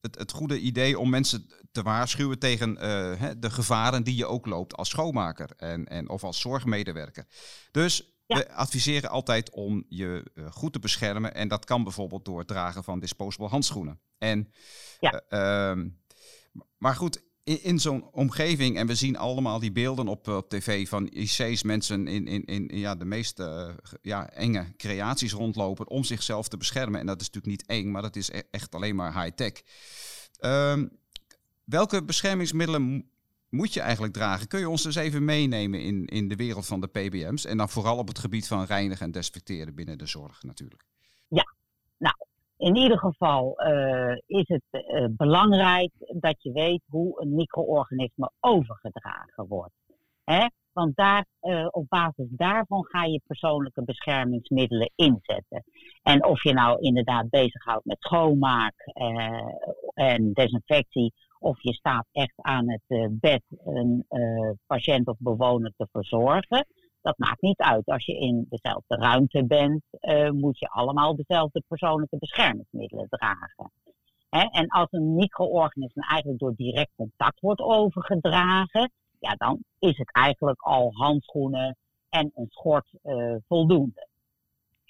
het, 0.00 0.18
het 0.18 0.32
goede 0.32 0.58
idee 0.58 0.98
om 0.98 1.10
mensen 1.10 1.50
te 1.72 1.82
waarschuwen 1.82 2.38
tegen 2.38 2.70
uh, 2.70 3.30
de 3.38 3.50
gevaren 3.50 4.02
die 4.02 4.16
je 4.16 4.26
ook 4.26 4.46
loopt 4.46 4.76
als 4.76 4.88
schoonmaker 4.88 5.50
en, 5.56 5.86
en, 5.86 6.08
of 6.08 6.24
als 6.24 6.40
zorgmedewerker. 6.40 7.26
Dus 7.70 8.12
we 8.36 8.52
adviseren 8.52 9.10
altijd 9.10 9.50
om 9.50 9.84
je 9.88 10.30
uh, 10.34 10.50
goed 10.50 10.72
te 10.72 10.78
beschermen. 10.78 11.34
En 11.34 11.48
dat 11.48 11.64
kan 11.64 11.82
bijvoorbeeld 11.82 12.24
door 12.24 12.38
het 12.38 12.48
dragen 12.48 12.84
van 12.84 13.00
disposable 13.00 13.48
handschoenen. 13.48 14.00
En, 14.18 14.52
ja. 15.00 15.22
Uh, 15.30 15.84
maar 16.78 16.96
goed, 16.96 17.22
in, 17.44 17.62
in 17.62 17.78
zo'n 17.78 18.10
omgeving, 18.12 18.76
en 18.76 18.86
we 18.86 18.94
zien 18.94 19.16
allemaal 19.16 19.58
die 19.58 19.72
beelden 19.72 20.08
op, 20.08 20.28
op 20.28 20.48
tv 20.48 20.88
van 20.88 21.08
IC's, 21.12 21.62
mensen 21.62 22.08
in, 22.08 22.26
in, 22.26 22.44
in 22.44 22.78
ja, 22.78 22.94
de 22.94 23.04
meest 23.04 23.38
uh, 23.38 23.68
ja, 24.02 24.30
enge 24.30 24.72
creaties 24.76 25.32
rondlopen 25.32 25.88
om 25.88 26.04
zichzelf 26.04 26.48
te 26.48 26.56
beschermen. 26.56 27.00
En 27.00 27.06
dat 27.06 27.20
is 27.20 27.30
natuurlijk 27.30 27.62
niet 27.62 27.68
eng, 27.68 27.90
maar 27.90 28.02
dat 28.02 28.16
is 28.16 28.30
e-, 28.30 28.42
echt 28.50 28.74
alleen 28.74 28.96
maar 28.96 29.22
high-tech. 29.22 29.52
Um, 30.40 30.98
welke 31.64 32.04
beschermingsmiddelen 32.04 33.10
moet 33.50 33.74
je 33.74 33.80
eigenlijk 33.80 34.12
dragen? 34.12 34.48
Kun 34.48 34.60
je 34.60 34.68
ons 34.68 34.82
dus 34.82 34.94
even 34.94 35.24
meenemen 35.24 35.80
in, 35.80 36.04
in 36.04 36.28
de 36.28 36.36
wereld 36.36 36.66
van 36.66 36.80
de 36.80 36.86
PBM's? 36.86 37.44
En 37.44 37.56
dan 37.56 37.68
vooral 37.68 37.98
op 37.98 38.08
het 38.08 38.18
gebied 38.18 38.48
van 38.48 38.64
reinigen 38.64 39.06
en 39.06 39.12
desinfecteren 39.12 39.74
binnen 39.74 39.98
de 39.98 40.06
zorg 40.06 40.42
natuurlijk. 40.42 40.84
Ja, 41.28 41.44
nou, 41.98 42.14
in 42.56 42.76
ieder 42.76 42.98
geval 42.98 43.66
uh, 43.66 44.16
is 44.26 44.48
het 44.48 44.62
uh, 44.70 45.06
belangrijk 45.10 45.90
dat 46.20 46.42
je 46.42 46.52
weet 46.52 46.82
hoe 46.88 47.22
een 47.22 47.34
micro-organisme 47.34 48.30
overgedragen 48.40 49.46
wordt. 49.48 49.74
Hè? 50.24 50.46
Want 50.72 50.96
daar, 50.96 51.26
uh, 51.42 51.66
op 51.70 51.88
basis 51.88 52.26
daarvan 52.28 52.84
ga 52.84 53.04
je 53.04 53.20
persoonlijke 53.26 53.84
beschermingsmiddelen 53.84 54.90
inzetten. 54.94 55.64
En 56.02 56.24
of 56.24 56.42
je 56.42 56.52
nou 56.52 56.80
inderdaad 56.80 57.30
bezighoudt 57.30 57.84
met 57.84 57.96
schoonmaak 58.00 58.74
en 59.94 60.32
desinfectie, 60.32 61.12
of 61.40 61.62
je 61.62 61.74
staat 61.74 62.06
echt 62.12 62.34
aan 62.36 62.70
het 62.70 63.10
bed 63.20 63.42
een 63.64 64.06
patiënt 64.66 65.06
of 65.06 65.16
bewoner 65.18 65.72
te 65.76 65.88
verzorgen 65.92 66.66
dat 67.02 67.18
maakt 67.18 67.42
niet 67.42 67.58
uit. 67.58 67.86
Als 67.86 68.04
je 68.04 68.18
in 68.18 68.46
dezelfde 68.48 68.96
ruimte 68.96 69.46
bent, 69.46 69.82
uh, 70.00 70.30
moet 70.30 70.58
je 70.58 70.68
allemaal 70.68 71.16
dezelfde 71.16 71.62
persoonlijke 71.68 72.16
beschermingsmiddelen 72.18 73.08
dragen. 73.08 73.72
en 74.30 74.68
als 74.68 74.88
een 74.90 75.14
micro-organisme 75.14 76.06
eigenlijk 76.06 76.40
door 76.40 76.54
direct 76.54 76.92
contact 76.96 77.40
wordt 77.40 77.60
overgedragen, 77.60 78.90
ja, 79.18 79.34
dan 79.34 79.64
is 79.78 79.98
het 79.98 80.12
eigenlijk 80.12 80.60
al 80.60 80.92
handschoenen 80.92 81.76
en 82.08 82.30
een 82.34 82.48
schort 82.48 82.90
voldoende. 83.48 84.08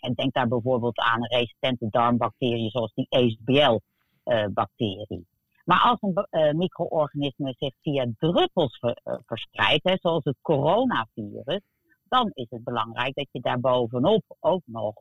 En 0.00 0.14
denk 0.14 0.32
daar 0.32 0.48
bijvoorbeeld 0.48 0.98
aan 0.98 1.26
resistente 1.26 1.86
darmbacteriën 1.90 2.70
zoals 2.70 2.94
die 2.94 3.06
ASBL-bacterie. 3.08 5.26
Eh, 5.70 5.76
maar 5.76 5.90
als 5.90 5.98
een 6.00 6.26
uh, 6.30 6.52
micro-organisme 6.52 7.54
zich 7.58 7.74
via 7.80 8.06
druppels 8.18 8.80
verspreidt, 9.26 9.84
hè, 9.84 9.96
zoals 10.00 10.24
het 10.24 10.36
coronavirus, 10.42 11.60
dan 12.08 12.30
is 12.34 12.46
het 12.48 12.64
belangrijk 12.64 13.14
dat 13.14 13.28
je 13.30 13.40
daarbovenop 13.40 14.22
ook 14.40 14.62
nog 14.64 14.94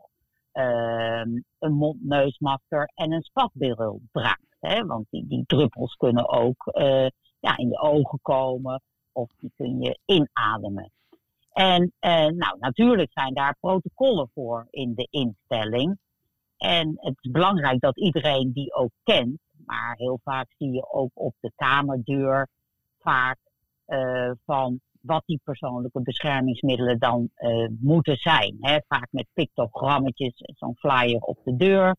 ehm, 0.51 1.29
een 1.59 1.73
mond-neusmasker 1.73 2.91
en 2.95 3.11
een 3.11 3.21
spatbril 3.21 4.01
draagt. 4.11 4.55
Hè? 4.59 4.85
Want 4.85 5.05
die, 5.09 5.27
die 5.27 5.43
druppels 5.45 5.95
kunnen 5.95 6.29
ook 6.29 6.71
ja, 7.39 7.57
in 7.57 7.69
je 7.69 7.79
ogen 7.79 8.19
komen 8.21 8.81
of 9.11 9.29
die 9.37 9.51
kun 9.55 9.81
je 9.81 9.99
inademen. 10.05 10.91
En 11.51 11.93
nou, 12.37 12.57
natuurlijk 12.59 13.11
zijn 13.11 13.33
daar 13.33 13.57
protocollen 13.59 14.29
voor 14.33 14.67
in 14.69 14.93
de 14.95 15.07
instelling. 15.09 15.97
En 16.57 16.97
het 16.99 17.15
is 17.19 17.31
belangrijk 17.31 17.79
dat 17.79 17.97
iedereen 17.97 18.51
die 18.53 18.73
ook 18.73 18.91
kent. 19.03 19.39
Maar 19.69 19.95
heel 19.97 20.19
vaak 20.23 20.47
zie 20.57 20.71
je 20.71 20.91
ook 20.91 21.11
op 21.13 21.35
de 21.39 21.51
kamerdeur 21.55 22.47
vaak 22.99 23.37
uh, 23.87 24.31
van 24.45 24.79
wat 25.01 25.23
die 25.25 25.41
persoonlijke 25.43 26.01
beschermingsmiddelen 26.01 26.99
dan 26.99 27.29
uh, 27.37 27.67
moeten 27.79 28.17
zijn. 28.17 28.57
Hè? 28.59 28.77
Vaak 28.87 29.07
met 29.11 29.27
pictogrammetjes, 29.33 30.33
zo'n 30.35 30.75
flyer 30.75 31.19
op 31.21 31.37
de 31.43 31.55
deur. 31.55 31.95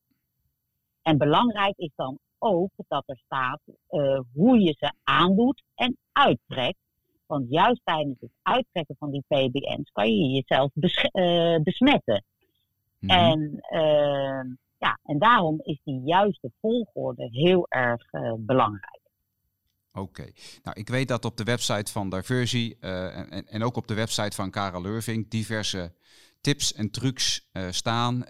En 1.02 1.18
belangrijk 1.18 1.76
is 1.76 1.92
dan 1.96 2.18
ook 2.38 2.70
dat 2.88 3.02
er 3.06 3.20
staat 3.24 3.60
uh, 3.90 4.20
hoe 4.34 4.60
je 4.60 4.74
ze 4.78 4.92
aandoet 5.02 5.62
en 5.74 5.96
uittrekt. 6.12 6.78
Want 7.26 7.50
juist 7.50 7.80
tijdens 7.84 8.20
het 8.20 8.32
uittrekken 8.42 8.96
van 8.98 9.10
die 9.10 9.24
PBM's 9.28 9.90
kan 9.92 10.14
je 10.14 10.28
jezelf 10.28 10.70
besmetten. 11.62 12.24
Mhm. 12.98 13.10
En, 13.10 13.60
uh, 13.70 14.56
ja, 14.80 14.98
en 15.04 15.18
daarom 15.18 15.60
is 15.62 15.80
die 15.84 16.00
juiste 16.00 16.52
volgorde 16.60 17.28
heel 17.30 17.66
erg 17.68 18.12
uh, 18.12 18.32
belangrijk. 18.38 19.00
Oké. 19.92 20.30
Nou, 20.62 20.80
ik 20.80 20.88
weet 20.88 21.08
dat 21.08 21.24
op 21.24 21.36
de 21.36 21.44
website 21.44 21.92
van 21.92 22.10
Diversie 22.10 22.78
en, 22.78 23.46
en, 23.46 23.62
ook 23.62 23.76
op 23.76 23.86
de 23.86 23.94
website 23.94 24.36
van 24.36 24.50
Karel 24.50 24.82
Lurving 24.82 25.30
diverse 25.30 25.94
tips 26.40 26.72
en 26.72 26.90
trucs 26.90 27.48
uh, 27.52 27.66
staan, 27.70 28.24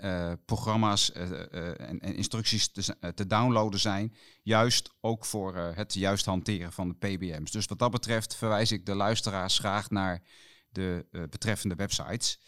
programma's 0.45 1.13
en, 1.13 2.01
en, 2.01 2.15
instructies 2.15 2.73
te, 2.73 3.13
te, 3.15 3.27
downloaden 3.27 3.81
zijn. 3.81 4.15
Juist 4.43 4.95
ook 5.01 5.25
voor 5.25 5.57
het 5.57 5.95
juist 5.95 6.25
hanteren 6.25 6.73
van 6.73 6.89
de 6.89 6.95
PBM's. 6.95 7.51
Dus 7.51 7.67
wat 7.67 7.79
dat 7.79 7.91
betreft 7.91 8.37
verwijs 8.37 8.73
ik 8.73 8.87
de 8.87 8.95
luisteraars 8.95 9.59
graag 9.59 9.91
naar 9.91 10.23
de 10.69 11.07
betreffende 11.31 11.75
websites. 11.75 12.41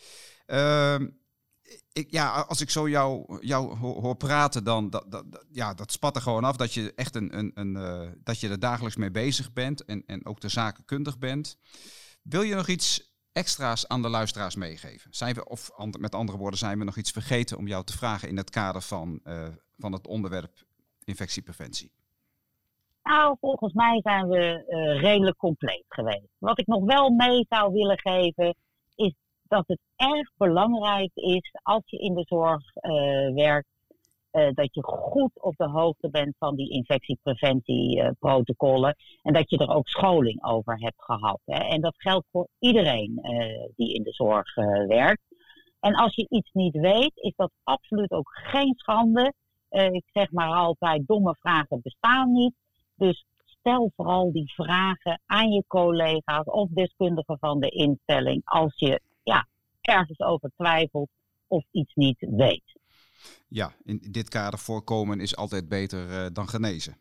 Ja, 1.93 2.41
als 2.41 2.61
ik 2.61 2.71
zo 2.71 2.89
jou, 2.89 3.41
hoor, 3.79 4.17
praten, 4.17 4.65
dan 4.65 4.91
dat, 4.91 5.25
ja, 5.51 5.75
dat 5.75 5.93
spat 5.93 6.17
er 6.17 6.23
gewoon 6.23 6.45
af 6.45 6.57
dat 6.57 6.75
je 6.75 6.93
echt 6.95 7.15
een, 7.15 7.39
een, 7.39 7.51
een 7.55 8.21
dat 8.25 8.41
je 8.41 8.49
er 8.49 8.59
dagelijks 8.59 8.97
mee 8.97 9.11
bezig 9.11 9.53
bent 9.53 9.85
en, 9.85 10.03
en 10.07 10.27
ook 10.27 10.41
de 10.41 10.49
zakenkundig 10.49 11.19
bent. 11.19 11.59
Wil 12.23 12.43
je 12.43 12.55
nog 12.55 12.69
iets 12.69 13.13
extra's 13.33 13.89
aan 13.89 14.03
de 14.03 14.09
luisteraars 14.09 14.57
meegeven? 14.57 15.15
Zijn 15.15 15.35
we, 15.35 15.49
of 15.49 15.71
met 15.99 16.15
andere 16.15 16.39
woorden, 16.39 16.59
zijn 16.59 16.79
we 16.79 16.85
nog 16.85 16.97
iets 16.97 17.11
vergeten 17.11 17.59
om 17.59 17.67
jou 17.67 17.85
te 17.85 17.97
vragen 17.97 18.29
in 18.29 18.37
het 18.37 18.51
kader 18.51 18.83
van, 18.83 19.21
uh, 19.25 19.49
van 19.79 19.93
het 19.93 20.07
onderwerp 20.07 20.65
infectiepreventie? 21.05 21.93
Nou, 23.03 23.37
volgens 23.41 23.73
mij 23.73 24.01
zijn 24.03 24.29
we 24.29 24.65
uh, 24.69 25.01
redelijk 25.01 25.37
compleet 25.37 25.85
geweest. 25.89 26.29
Wat 26.39 26.59
ik 26.59 26.67
nog 26.67 26.85
wel 26.85 27.11
mee 27.11 27.47
zou 27.49 27.73
willen 27.73 27.99
geven, 27.99 28.55
is 28.95 29.15
dat 29.53 29.65
het 29.67 29.81
erg 29.97 30.31
belangrijk 30.37 31.11
is 31.15 31.51
als 31.63 31.83
je 31.87 31.99
in 31.99 32.15
de 32.15 32.25
zorg 32.27 32.63
uh, 32.77 33.35
werkt, 33.35 33.69
uh, 34.33 34.49
dat 34.55 34.75
je 34.75 34.83
goed 34.83 35.41
op 35.41 35.57
de 35.57 35.69
hoogte 35.69 36.11
bent 36.11 36.35
van 36.39 36.57
die 36.57 36.71
infectiepreventieprotocollen. 36.71 38.97
En 39.23 39.33
dat 39.33 39.51
je 39.51 39.59
er 39.59 39.75
ook 39.75 39.89
scholing 39.89 40.45
over 40.45 40.79
hebt 40.79 41.03
gehad. 41.03 41.41
Hè. 41.45 41.59
En 41.59 41.81
dat 41.81 41.95
geldt 41.97 42.27
voor 42.31 42.49
iedereen 42.59 43.19
uh, 43.23 43.69
die 43.77 43.95
in 43.95 44.03
de 44.03 44.13
zorg 44.13 44.55
werkt. 44.87 45.23
En 45.81 45.95
als 45.95 46.15
je 46.15 46.27
iets 46.29 46.51
niet 46.53 46.77
weet, 46.77 47.13
is 47.15 47.33
dat 47.37 47.51
absoluut 47.63 48.11
ook 48.11 48.31
geen 48.33 48.75
schande. 48.77 49.33
ik 49.71 50.05
zeg 50.13 50.31
maar 50.31 50.53
altijd, 50.53 51.07
domme 51.07 51.37
vragen 51.41 51.81
bestaan 51.83 52.33
niet. 52.33 52.55
Dus 52.95 53.25
stel 53.45 53.93
vooral 53.97 54.33
die 54.33 54.53
vragen 54.55 55.21
aan 55.27 55.51
je 55.51 55.65
collega's 55.67 56.45
of 56.45 56.69
deskundigen 56.69 57.39
van 57.39 57.61
de 57.61 57.69
instelling 57.69 58.41
als 58.45 58.73
je 58.77 59.01
ergens 59.83 60.21
over 60.21 60.51
twijfelt 60.57 61.11
of 61.47 61.65
iets 61.71 61.95
niet 61.95 62.19
weet. 62.19 62.81
Ja, 63.49 63.75
in 63.85 63.99
dit 64.11 64.29
kader 64.29 64.59
voorkomen 64.59 65.21
is 65.21 65.37
altijd 65.37 65.69
beter 65.69 66.09
uh, 66.09 66.27
dan 66.33 66.49
genezen. 66.49 66.97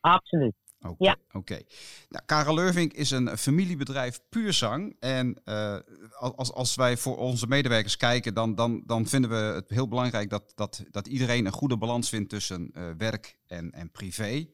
Absoluut. 0.00 0.54
Oké. 0.80 1.04
Ja. 1.04 1.16
Oké. 1.32 1.60
Nou, 2.08 2.24
Karel 2.26 2.54
Leurvink 2.54 2.92
is 2.92 3.10
een 3.10 3.38
familiebedrijf 3.38 4.20
puur 4.28 4.52
zang. 4.52 4.96
En 5.00 5.40
uh, 5.44 5.78
als, 6.18 6.52
als 6.52 6.74
wij 6.74 6.96
voor 6.96 7.16
onze 7.16 7.46
medewerkers 7.46 7.96
kijken, 7.96 8.34
dan, 8.34 8.54
dan, 8.54 8.82
dan 8.86 9.06
vinden 9.06 9.30
we 9.30 9.36
het 9.36 9.70
heel 9.70 9.88
belangrijk 9.88 10.30
dat, 10.30 10.52
dat, 10.54 10.84
dat 10.90 11.06
iedereen 11.06 11.46
een 11.46 11.52
goede 11.52 11.78
balans 11.78 12.08
vindt 12.08 12.30
tussen 12.30 12.70
uh, 12.72 12.90
werk 12.98 13.38
en, 13.46 13.72
en 13.72 13.90
privé. 13.90 14.46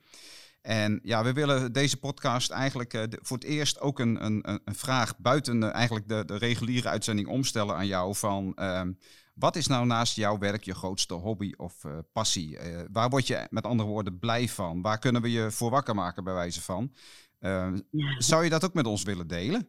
En 0.62 1.01
ja, 1.03 1.25
we 1.25 1.33
willen 1.33 1.72
deze 1.72 1.98
podcast 1.98 2.51
eigenlijk 2.51 2.94
uh, 2.94 3.03
de, 3.09 3.18
voor 3.22 3.37
het 3.37 3.46
eerst 3.46 3.81
ook 3.81 3.98
een, 3.98 4.25
een, 4.25 4.61
een 4.64 4.75
vraag 4.75 5.18
buiten 5.18 5.72
eigenlijk 5.72 6.09
de, 6.09 6.25
de 6.25 6.37
reguliere 6.37 6.88
uitzending 6.88 7.29
omstellen 7.29 7.75
aan 7.75 7.87
jou 7.87 8.14
van 8.14 8.53
ehm, 8.55 8.92
wat 9.35 9.57
is 9.57 9.66
nou 9.66 9.87
naast 9.87 10.16
jouw 10.16 10.38
werk 10.38 10.64
je 10.64 10.75
grootste 10.75 11.14
hobby 11.14 11.53
of 11.57 11.85
uh, 11.85 11.98
passie? 12.12 12.59
Waar 12.92 13.09
word 13.09 13.27
je 13.27 13.46
met 13.51 13.66
andere 13.66 13.88
woorden 13.88 14.18
blij 14.18 14.48
van? 14.48 14.83
Waar 14.83 14.98
kunnen 14.98 15.22
we 15.22 15.31
je 15.31 15.51
voor 15.51 15.70
wakker 15.70 15.94
maken 15.94 16.25
bij 16.25 16.35
wijze 16.35 16.62
van? 16.62 16.92
Ja. 17.40 17.72
Zou 18.18 18.44
je 18.44 18.51
dat 18.51 18.64
ook 18.64 18.75
met 18.75 18.87
ons 18.87 19.03
willen 19.03 19.27
delen? 19.27 19.68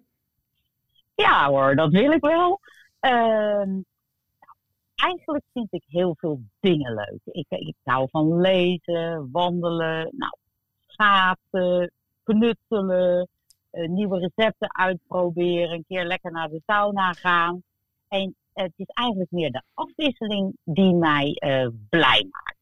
Ja 1.16 1.48
hoor, 1.48 1.76
dat 1.76 1.92
wil 1.92 2.12
ik 2.12 2.22
wel. 2.22 2.60
Ehm, 3.00 3.70
eigenlijk 4.96 5.46
vind 5.54 5.74
ik 5.74 5.84
heel 5.88 6.16
veel 6.20 6.42
dingen 6.60 6.94
leuk. 6.94 7.20
Ik, 7.26 7.46
ik 7.50 7.76
hou 7.84 8.08
van 8.12 8.42
lezen, 8.42 9.30
wandelen, 9.32 10.14
nou, 10.18 10.36
schaatsen, 10.94 11.92
knutselen, 12.24 13.28
nieuwe 13.72 14.20
recepten 14.20 14.76
uitproberen, 14.76 15.72
een 15.72 15.86
keer 15.88 16.06
lekker 16.06 16.32
naar 16.32 16.50
de 16.50 16.62
sauna 16.66 17.12
gaan. 17.12 17.64
En 18.08 18.36
het 18.54 18.74
is 18.76 18.88
eigenlijk 18.88 19.32
meer 19.32 19.52
de 19.52 19.62
afwisseling 19.74 20.58
die 20.64 20.94
mij 20.94 21.38
uh, 21.46 21.68
blij 21.90 22.28
maakt. 22.32 22.58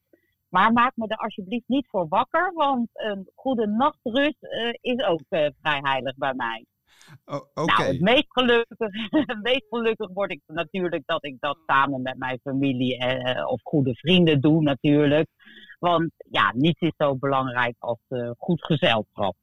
Maar 0.50 0.74
maak 0.74 0.92
me 0.96 1.08
er 1.08 1.18
alsjeblieft 1.18 1.68
niet 1.68 1.88
voor 1.90 2.08
wakker, 2.08 2.54
want 2.54 2.90
een 2.94 3.30
goede 3.36 3.68
nachtrust 3.68 4.38
uh, 4.42 4.74
is 4.82 5.04
ook 5.04 5.22
uh, 5.30 5.48
vrij 5.62 5.80
heilig 5.82 6.16
bij 6.16 6.34
mij. 6.34 6.66
Oh, 7.26 7.42
okay. 7.54 7.78
Nou, 7.78 7.92
het 7.92 8.02
meest 8.02 8.26
gelukkig, 8.28 8.78
het 9.28 9.42
meest 9.42 9.66
gelukkig 9.70 10.10
word 10.14 10.32
ik 10.32 10.42
natuurlijk 10.46 11.04
dat 11.06 11.26
ik 11.26 11.36
dat 11.40 11.58
samen 11.66 12.02
met 12.02 12.18
mijn 12.18 12.40
familie 12.44 12.98
of 13.46 13.62
goede 13.64 13.94
vrienden 13.94 14.42
doe 14.42 14.62
natuurlijk. 14.62 15.30
Want 15.82 16.12
ja, 16.32 16.54
niets 16.56 16.80
is 16.80 16.94
zo 16.98 17.16
belangrijk 17.16 17.76
als 17.80 18.00
goed 18.38 18.66
gezelschap. 18.66 19.36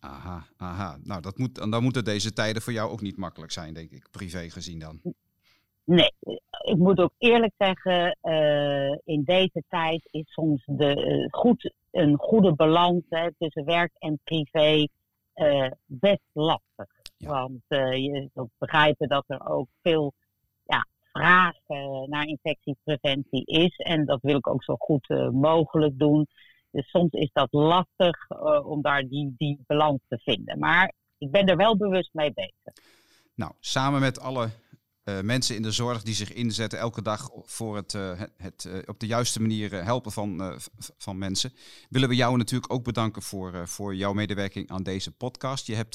Aha, 0.00 0.46
aha. 0.56 0.98
Nou, 1.04 1.20
dat 1.20 1.38
moet, 1.38 1.70
dan 1.70 1.82
moeten 1.82 2.04
deze 2.04 2.32
tijden 2.32 2.62
voor 2.62 2.72
jou 2.72 2.90
ook 2.90 3.00
niet 3.00 3.16
makkelijk 3.16 3.52
zijn, 3.52 3.74
denk 3.74 3.90
ik, 3.90 4.08
privé 4.10 4.50
gezien 4.50 4.78
dan. 4.78 5.00
Nee, 5.84 6.12
ik 6.62 6.76
moet 6.76 6.98
ook 6.98 7.12
eerlijk 7.18 7.54
zeggen, 7.58 8.18
uh, 8.22 8.98
in 9.04 9.22
deze 9.24 9.62
tijd 9.68 10.08
is 10.10 10.32
soms 10.32 10.62
de, 10.66 10.96
uh, 10.96 11.28
goed, 11.30 11.72
een 11.90 12.16
goede 12.18 12.54
balans 12.54 13.02
hè, 13.08 13.28
tussen 13.38 13.64
werk 13.64 13.92
en 13.98 14.20
privé 14.24 14.86
uh, 15.34 15.70
best 15.84 16.28
lastig. 16.32 16.88
Ja. 17.16 17.28
Want 17.28 17.62
je 17.68 18.30
moet 18.34 18.50
begrijpen 18.58 19.08
dat 19.08 19.24
er 19.26 19.46
ook 19.48 19.68
veel 19.82 20.12
vraag 21.12 21.54
naar 22.06 22.26
infectiepreventie 22.26 23.44
is. 23.44 23.76
En 23.76 24.04
dat 24.04 24.18
wil 24.22 24.36
ik 24.36 24.46
ook 24.46 24.64
zo 24.64 24.76
goed 24.78 25.08
mogelijk 25.32 25.98
doen. 25.98 26.26
Dus 26.70 26.90
soms 26.90 27.12
is 27.12 27.30
dat 27.32 27.48
lastig 27.50 28.28
om 28.64 28.82
daar 28.82 29.08
die, 29.08 29.34
die 29.36 29.58
balans 29.66 30.00
te 30.08 30.18
vinden. 30.18 30.58
Maar 30.58 30.92
ik 31.18 31.30
ben 31.30 31.46
er 31.46 31.56
wel 31.56 31.76
bewust 31.76 32.10
mee 32.12 32.32
bezig. 32.32 32.84
Nou, 33.34 33.52
samen 33.60 34.00
met 34.00 34.20
alle 34.20 34.50
mensen 35.22 35.56
in 35.56 35.62
de 35.62 35.70
zorg 35.70 36.02
die 36.02 36.14
zich 36.14 36.32
inzetten 36.32 36.78
elke 36.78 37.02
dag 37.02 37.30
voor 37.34 37.76
het, 37.76 37.92
het, 38.36 38.84
op 38.86 39.00
de 39.00 39.06
juiste 39.06 39.40
manier 39.40 39.84
helpen 39.84 40.12
van, 40.12 40.58
van 40.96 41.18
mensen. 41.18 41.52
Willen 41.88 42.08
we 42.08 42.14
jou 42.14 42.36
natuurlijk 42.36 42.72
ook 42.72 42.84
bedanken 42.84 43.22
voor, 43.22 43.68
voor 43.68 43.94
jouw 43.94 44.12
medewerking 44.12 44.70
aan 44.70 44.82
deze 44.82 45.10
podcast. 45.10 45.66
Je 45.66 45.74
hebt 45.74 45.94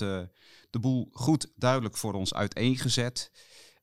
de 0.69 0.79
boel 0.79 1.09
goed 1.11 1.51
duidelijk 1.55 1.97
voor 1.97 2.13
ons 2.13 2.33
uiteengezet. 2.33 3.31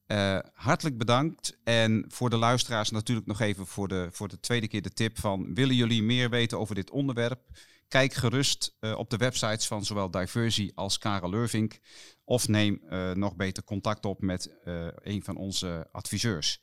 Uh, 0.06 0.38
hartelijk 0.52 0.98
bedankt. 0.98 1.58
En 1.64 2.04
voor 2.08 2.30
de 2.30 2.36
luisteraars 2.36 2.90
natuurlijk 2.90 3.26
nog 3.26 3.40
even 3.40 3.66
voor 3.66 3.88
de, 3.88 4.08
voor 4.12 4.28
de 4.28 4.40
tweede 4.40 4.68
keer 4.68 4.82
de 4.82 4.92
tip 4.92 5.18
van... 5.18 5.54
willen 5.54 5.74
jullie 5.74 6.02
meer 6.02 6.30
weten 6.30 6.58
over 6.58 6.74
dit 6.74 6.90
onderwerp? 6.90 7.40
Kijk 7.88 8.14
gerust 8.14 8.76
uh, 8.80 8.98
op 8.98 9.10
de 9.10 9.16
websites 9.16 9.66
van 9.66 9.84
zowel 9.84 10.10
Diversi 10.10 10.72
als 10.74 10.98
Karel 10.98 11.30
Lurvink. 11.30 11.78
Of 12.24 12.48
neem 12.48 12.80
uh, 12.84 13.12
nog 13.12 13.36
beter 13.36 13.64
contact 13.64 14.04
op 14.04 14.20
met 14.20 14.56
een 14.96 15.24
van 15.24 15.36
onze 15.36 15.88
adviseurs. 15.92 16.60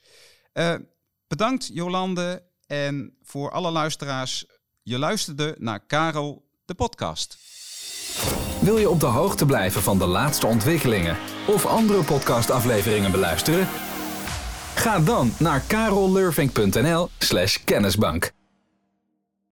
bedankt 1.28 1.70
Jolande. 1.74 2.44
En 2.68 3.18
voor 3.22 3.52
alle 3.52 3.72
luisteraars, 3.72 4.46
je 4.82 4.98
luisterde 4.98 5.56
naar 5.60 5.86
Karel, 5.86 6.50
de 6.66 6.74
podcast. 6.74 7.38
Wil 8.62 8.78
je 8.78 8.90
op 8.90 9.00
de 9.00 9.06
hoogte 9.06 9.46
blijven 9.46 9.82
van 9.82 9.98
de 9.98 10.08
laatste 10.08 10.48
ontwikkelingen 10.48 11.18
of 11.48 11.66
andere 11.66 12.04
podcastafleveringen 12.04 13.12
beluisteren? 13.12 13.68
Ga 14.76 15.00
dan 15.00 15.34
naar 15.38 15.64
karollurvink.nl/kennisbank. 15.68 18.32